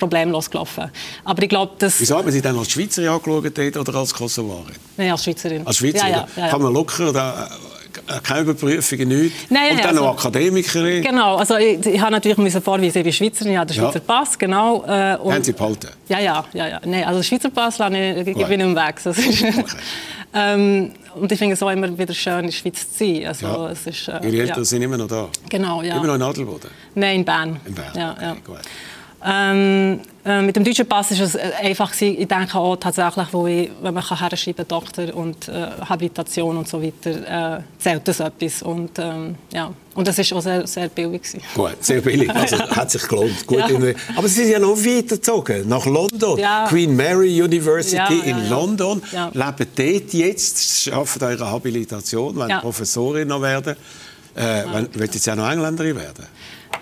problemlos 0.00 0.50
gelaufen. 0.50 0.90
Aber 1.24 1.42
ich 1.42 1.48
glaube, 1.48 1.74
dass... 1.78 2.00
Wieso 2.00 2.16
haben 2.16 2.30
Sie 2.32 2.42
dann 2.42 2.58
als 2.58 2.70
Schweizerin 2.70 3.08
angeschaut 3.10 3.76
oder 3.76 3.94
als 3.94 4.12
Kosovarin? 4.12 4.74
Nein, 4.96 5.12
als 5.12 5.22
Schweizerin. 5.22 5.64
Als 5.64 5.76
Schweizerin? 5.76 6.10
Ja, 6.10 6.26
ja, 6.36 6.42
ja, 6.44 6.48
Kann 6.48 6.62
man 6.62 6.72
locker... 6.72 7.12
Da, 7.12 7.48
äh, 8.06 8.20
keine 8.22 8.40
Überprüfungen, 8.40 9.08
nichts. 9.08 9.50
Nein, 9.50 9.72
und 9.72 9.78
dann 9.78 9.88
also, 9.88 10.04
noch 10.04 10.18
Akademikerin. 10.18 11.02
Genau, 11.02 11.36
also 11.36 11.56
ich, 11.56 11.84
ich 11.86 12.00
habe 12.00 12.12
natürlich 12.12 12.38
müssen 12.38 12.62
vorweisen, 12.62 12.98
ich 12.98 13.04
bin 13.04 13.12
Schweizerin, 13.12 13.52
ich 13.52 13.58
habe 13.58 13.66
den 13.66 13.76
Schweizer 13.76 13.98
ja. 13.98 14.04
Pass, 14.06 14.38
genau. 14.38 14.84
Äh, 14.86 15.16
und, 15.16 15.32
Haben 15.32 15.44
Sie 15.44 15.52
behalten? 15.52 15.88
Ja, 16.08 16.18
ja, 16.18 16.44
ja, 16.52 16.68
ja. 16.68 16.80
Nein, 16.84 17.04
also 17.04 17.20
den 17.20 17.24
Schweizer 17.24 17.50
Pass 17.50 17.78
lasse 17.78 17.96
ich, 17.96 18.26
ich 18.26 18.46
bin 18.46 18.60
im 18.60 18.76
Weg. 18.76 19.00
So. 19.00 19.10
Okay. 19.10 19.64
ähm, 20.34 20.92
und 21.14 21.32
ich 21.32 21.38
finde 21.38 21.54
es 21.54 21.62
auch 21.62 21.70
immer 21.70 21.96
wieder 21.96 22.14
schön, 22.14 22.40
in 22.40 22.46
der 22.46 22.52
Schweiz 22.52 22.96
zu 22.96 23.04
sein. 23.04 23.26
Also, 23.26 23.46
ja. 23.46 23.70
es 23.70 23.86
ist, 23.86 24.08
äh, 24.08 24.20
Ihre 24.22 24.42
Eltern 24.42 24.58
ja. 24.58 24.64
sind 24.64 24.82
immer 24.82 24.96
noch 24.96 25.08
da? 25.08 25.28
Genau, 25.48 25.82
ja. 25.82 25.96
Immer 25.96 26.06
noch 26.06 26.14
in 26.14 26.22
Adelboden? 26.22 26.70
Nein, 26.94 27.16
in 27.16 27.24
Bern. 27.24 27.60
In 27.64 27.74
Bern, 27.74 27.92
ja, 27.96 28.12
okay, 28.12 28.22
ja. 28.22 28.36
gut. 28.44 28.58
Ähm, 29.24 30.00
äh, 30.24 30.42
mit 30.42 30.56
dem 30.56 30.64
deutschen 30.64 30.86
Pass 30.86 31.10
ist 31.10 31.20
es 31.20 31.34
äh, 31.34 31.52
einfach 31.62 31.92
ich 32.00 32.26
denke 32.26 32.54
auch 32.54 32.76
tatsächlich, 32.76 33.26
wo 33.32 33.46
ich, 33.46 33.70
wenn 33.82 33.92
man 33.92 34.02
herschreiben 34.02 34.66
Doktor 34.66 35.14
und 35.14 35.48
äh, 35.48 35.68
Habilitation 35.88 36.56
und 36.56 36.68
so 36.68 36.82
weiter, 36.82 37.58
äh, 37.58 37.62
zählt 37.78 38.08
das 38.08 38.20
etwas 38.20 38.62
und 38.62 38.98
ähm, 38.98 39.36
ja 39.52 39.70
und 39.94 40.06
das 40.06 40.18
ist 40.18 40.32
auch 40.32 40.40
sehr, 40.40 40.66
sehr 40.66 40.88
billig 40.88 41.22
gewesen. 41.22 41.42
Gut, 41.54 41.76
sehr 41.80 42.00
billig, 42.00 42.30
also 42.34 42.58
hat 42.58 42.90
sich 42.90 43.06
gelohnt. 43.06 43.46
Gut, 43.46 43.58
ja. 43.58 43.92
Aber 44.16 44.28
Sie 44.28 44.44
sind 44.44 44.52
ja 44.52 44.58
noch 44.58 44.76
weitergezogen, 44.76 45.68
nach 45.68 45.84
London. 45.84 46.38
Ja. 46.38 46.66
Queen 46.68 46.94
Mary 46.94 47.42
University 47.42 47.96
ja, 47.96 48.08
in 48.08 48.48
London. 48.48 49.02
Leben 49.32 49.66
dort 49.74 50.12
jetzt, 50.14 50.84
schaffen 50.84 51.22
Ihre 51.22 51.50
Habilitation, 51.50 52.38
wenn 52.38 52.60
Professorin 52.60 53.28
noch 53.28 53.42
werden. 53.42 53.76
Äh, 54.34 54.62
wenn, 54.72 54.94
wollen 54.94 55.12
Sie 55.12 55.30
auch 55.30 55.36
noch 55.36 55.50
Engländerin 55.50 55.96
werden? 55.96 56.26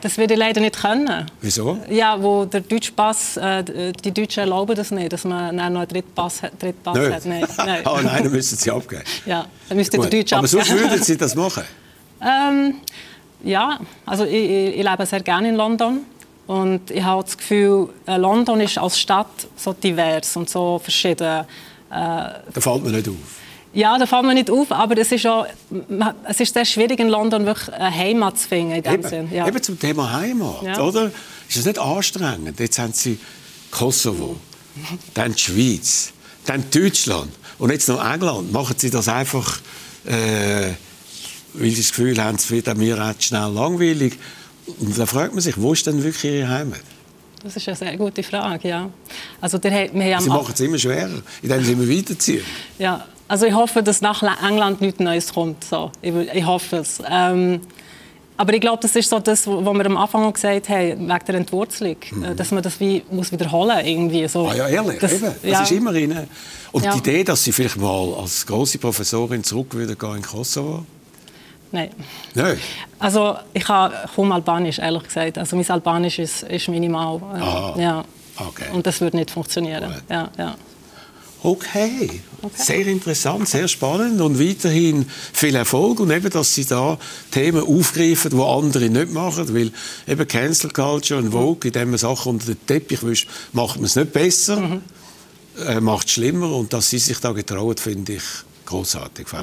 Das 0.01 0.17
würde 0.17 0.35
ich 0.35 0.39
leider 0.39 0.61
nicht 0.61 0.81
können. 0.81 1.27
Wieso? 1.41 1.79
Ja, 1.89 2.23
wo 2.23 2.45
der 2.45 2.61
deutsche 2.61 2.93
Pass, 2.93 3.37
äh, 3.37 3.93
die 3.93 4.13
Deutschen 4.13 4.41
erlauben 4.41 4.77
das 4.77 4.91
nicht, 4.91 5.13
dass 5.13 5.25
man 5.25 5.57
noch 5.57 5.65
einen 5.65 5.89
Drittpass, 5.89 6.43
Drittpass 6.59 6.97
Nö. 6.97 7.13
hat. 7.13 7.25
Nein, 7.27 7.47
nein. 7.57 7.83
oh 7.85 7.99
nein, 8.03 8.23
dann 8.23 8.33
müssen 8.33 8.57
Sie 8.57 8.71
abgeben. 8.71 9.03
Ja, 9.27 9.47
dann 9.69 9.77
müsste 9.77 9.99
der 9.99 10.09
Deutsche 10.09 10.37
Aber 10.37 10.47
sonst 10.47 10.71
würden 10.71 11.03
Sie 11.03 11.17
das 11.17 11.35
machen? 11.35 11.65
Ähm, 12.21 12.75
ja, 13.45 13.79
also 14.05 14.25
ich, 14.25 14.33
ich, 14.33 14.79
ich, 14.79 14.83
lebe 14.85 15.07
sehr 15.07 15.21
gerne 15.21 15.51
in 15.51 15.55
London. 15.55 16.01
Und 16.49 16.91
ich 16.91 17.05
habe 17.05 17.23
das 17.23 17.39
Gefühl, 17.39 17.91
äh, 18.07 18.17
London 18.17 18.61
ist 18.61 18.77
als 18.77 18.99
Stadt 18.99 19.47
so 19.55 19.73
divers 19.73 20.37
und 20.37 20.51
so 20.51 20.81
verschieden. 20.83 21.45
Äh, 21.45 21.45
da 21.91 22.41
fällt 22.59 22.83
mir 22.83 22.91
nicht 22.91 23.09
auf. 23.09 23.15
Ja, 23.73 23.99
da 23.99 24.07
fällt 24.07 24.25
mir 24.25 24.35
nicht 24.35 24.51
auf, 24.51 24.73
aber 24.73 24.97
es 24.99 25.13
ist, 25.13 25.27
auch, 25.27 25.47
es 26.25 26.41
ist 26.41 26.55
sehr 26.55 26.65
schwierig 26.65 26.99
in 27.01 27.09
London 27.09 27.45
wirklich 27.45 27.73
eine 27.75 27.95
Heimat 27.95 28.39
zu 28.39 28.49
finden. 28.49 28.73
In 28.73 28.83
dem 28.83 28.95
eben, 28.95 29.09
Sinn. 29.09 29.29
Ja. 29.33 29.47
eben 29.47 29.63
zum 29.63 29.79
Thema 29.79 30.11
Heimat, 30.13 30.63
ja. 30.63 30.81
oder? 30.81 31.13
Ist 31.49 31.59
das 31.59 31.65
nicht 31.65 31.79
anstrengend? 31.79 32.59
Jetzt 32.59 32.79
haben 32.79 32.93
Sie 32.93 33.19
Kosovo, 33.71 34.37
dann 35.15 35.33
die 35.35 35.39
Schweiz, 35.39 36.13
dann 36.47 36.65
Deutschland 36.71 37.31
und 37.59 37.71
jetzt 37.71 37.89
noch 37.89 38.05
England. 38.05 38.53
Machen 38.53 38.75
Sie 38.79 38.91
das 38.91 39.09
einfach, 39.09 39.61
äh, 40.07 40.73
weil 41.55 41.71
Sie 41.71 41.77
das 41.83 41.89
Gefühl 41.91 42.23
haben, 42.23 42.37
es 42.37 42.51
wird 42.51 42.75
mir 42.77 42.99
auch 42.99 43.21
schnell 43.21 43.53
langweilig. 43.53 44.19
Und 44.81 44.99
dann 44.99 45.07
fragt 45.07 45.33
man 45.33 45.41
sich, 45.41 45.61
wo 45.61 45.73
ist 45.73 45.87
denn 45.87 46.03
wirklich 46.03 46.33
Ihre 46.33 46.49
Heimat? 46.49 46.81
Das 47.43 47.55
ist 47.57 47.69
eine 47.69 47.77
sehr 47.77 47.97
gute 47.97 48.23
Frage, 48.23 48.69
ja. 48.69 48.91
Also 49.41 49.59
der, 49.59 49.93
wir 49.93 50.17
haben 50.17 50.25
Sie 50.25 50.29
machen 50.29 50.53
es 50.53 50.61
immer 50.61 50.79
schwerer, 50.79 51.23
indem 51.43 51.65
Sie 51.65 51.73
immer 51.73 51.89
weiterziehen. 51.89 52.43
Ja, 52.79 53.07
also 53.29 53.47
ich 53.47 53.55
hoffe, 53.55 53.83
dass 53.83 54.01
nach 54.01 54.23
England 54.43 54.81
nichts 54.81 55.01
Neues 55.01 55.33
kommt. 55.33 55.63
So. 55.63 55.93
Ich, 56.01 56.15
ich 56.15 56.47
hoffe 56.47 56.79
es. 56.79 57.03
Ähm, 57.09 57.61
aber 58.39 58.55
ich 58.55 58.61
glaube, 58.61 58.79
das 58.81 58.95
ist 58.95 59.11
so 59.11 59.19
das, 59.19 59.47
was 59.47 59.75
wir 59.75 59.87
am 59.87 59.97
Anfang 59.97 60.33
gesagt 60.33 60.69
haben, 60.69 61.09
wegen 61.09 61.25
der 61.27 61.35
Entwurzelung, 61.35 61.97
mhm. 62.13 62.37
dass 62.37 62.53
man 62.53 62.63
das 62.63 62.79
wie 62.79 63.03
muss 63.11 63.33
wiederholen 63.33 63.85
irgendwie. 63.85 64.29
So, 64.29 64.47
ah 64.47 64.55
ja, 64.55 64.69
ehrlich, 64.69 65.01
das, 65.01 65.13
eben. 65.13 65.25
das 65.25 65.43
ja. 65.43 65.63
ist 65.63 65.73
immer 65.73 65.93
rein. 65.93 66.29
Und 66.71 66.85
ja. 66.85 66.93
die 66.93 66.99
Idee, 66.99 67.25
dass 67.25 67.43
Sie 67.43 67.51
vielleicht 67.51 67.77
mal 67.77 68.15
als 68.15 68.47
große 68.47 68.79
Professorin 68.79 69.43
zurück 69.43 69.77
wieder 69.77 69.97
gehen 69.97 70.17
in 70.17 70.23
Kosovo? 70.23 70.85
Nein. 71.73 71.91
Nein? 72.35 72.59
Also 72.99 73.37
ich 73.53 73.65
kann 73.65 73.93
kaum 74.15 74.31
Albanisch, 74.33 74.79
ehrlich 74.79 75.03
gesagt. 75.03 75.37
Also 75.37 75.57
mein 75.57 75.69
Albanisch 75.69 76.19
ist, 76.21 76.45
ist 76.45 76.69
minimal. 76.69 77.21
Äh, 77.77 77.83
ja. 77.83 78.05
Okay. 78.37 78.67
Und 78.73 78.87
das 78.87 79.01
würde 79.01 79.17
nicht 79.17 79.33
funktionieren. 79.33 79.93
Ja, 80.09 80.31
ja. 80.39 80.55
Okay. 81.43 82.21
okay. 82.43 82.63
Sehr 82.63 82.87
interessant, 82.87 83.49
sehr 83.49 83.69
spannend 83.69 84.21
und 84.21 84.41
weiterhin 84.41 85.07
viel 85.33 85.55
Erfolg 85.55 86.01
und 86.01 86.11
eben, 86.11 86.31
dass 86.31 86.55
Sie 86.55 86.65
da 86.65 86.99
Themen 87.31 87.63
aufgreifen, 87.63 88.33
die 88.33 88.43
andere 88.43 88.91
nicht 88.91 89.13
machen, 89.13 89.55
weil 89.55 89.71
eben 90.07 90.29
Cancel 90.29 90.71
Culture 90.71 91.21
und 91.21 91.31
Vogue, 91.31 91.61
indem 91.69 91.91
man 91.91 91.99
Sachen 91.99 92.31
unter 92.31 92.47
den 92.47 92.67
Teppich 92.67 93.05
wischt, 93.05 93.29
macht 93.53 93.77
man 93.77 93.85
es 93.85 93.95
nicht 93.95 94.13
besser, 94.13 94.61
mhm. 94.61 94.83
äh, 95.65 95.81
macht 95.81 96.09
es 96.09 96.15
schlimmer 96.15 96.51
und 96.57 96.73
dass 96.73 96.91
Sie 96.91 96.99
sich 96.99 97.19
da 97.21 97.33
getrauen, 97.33 97.77
finde 97.77 98.15
ich 98.15 98.23
Großartig, 98.67 99.27
Frau 99.27 99.39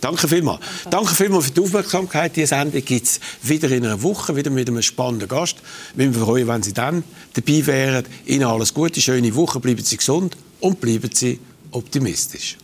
Danke 0.00 0.28
vielmals. 0.28 0.60
Danke 0.88 1.12
vielmals 1.16 1.46
für 1.46 1.50
die 1.50 1.60
Aufmerksamkeit. 1.62 2.36
Diese 2.36 2.46
Sendung 2.46 2.84
gibt 2.84 3.04
es 3.04 3.18
wieder 3.42 3.68
in 3.72 3.84
einer 3.84 4.00
Woche, 4.04 4.36
wieder 4.36 4.50
mit 4.50 4.68
einem 4.68 4.82
spannenden 4.82 5.28
Gast. 5.28 5.56
Wir 5.96 6.12
freuen, 6.12 6.46
wenn 6.46 6.62
Sie 6.62 6.72
dann 6.72 7.02
dabei 7.32 7.66
wären. 7.66 8.04
Ihnen 8.26 8.44
alles 8.44 8.72
Gute, 8.72 9.00
schöne 9.00 9.34
Woche, 9.34 9.58
bleiben 9.58 9.82
Sie 9.82 9.96
gesund 9.96 10.36
und 10.60 10.80
bleiben 10.80 11.10
Sie 11.12 11.38
optimistisch. 11.72 12.56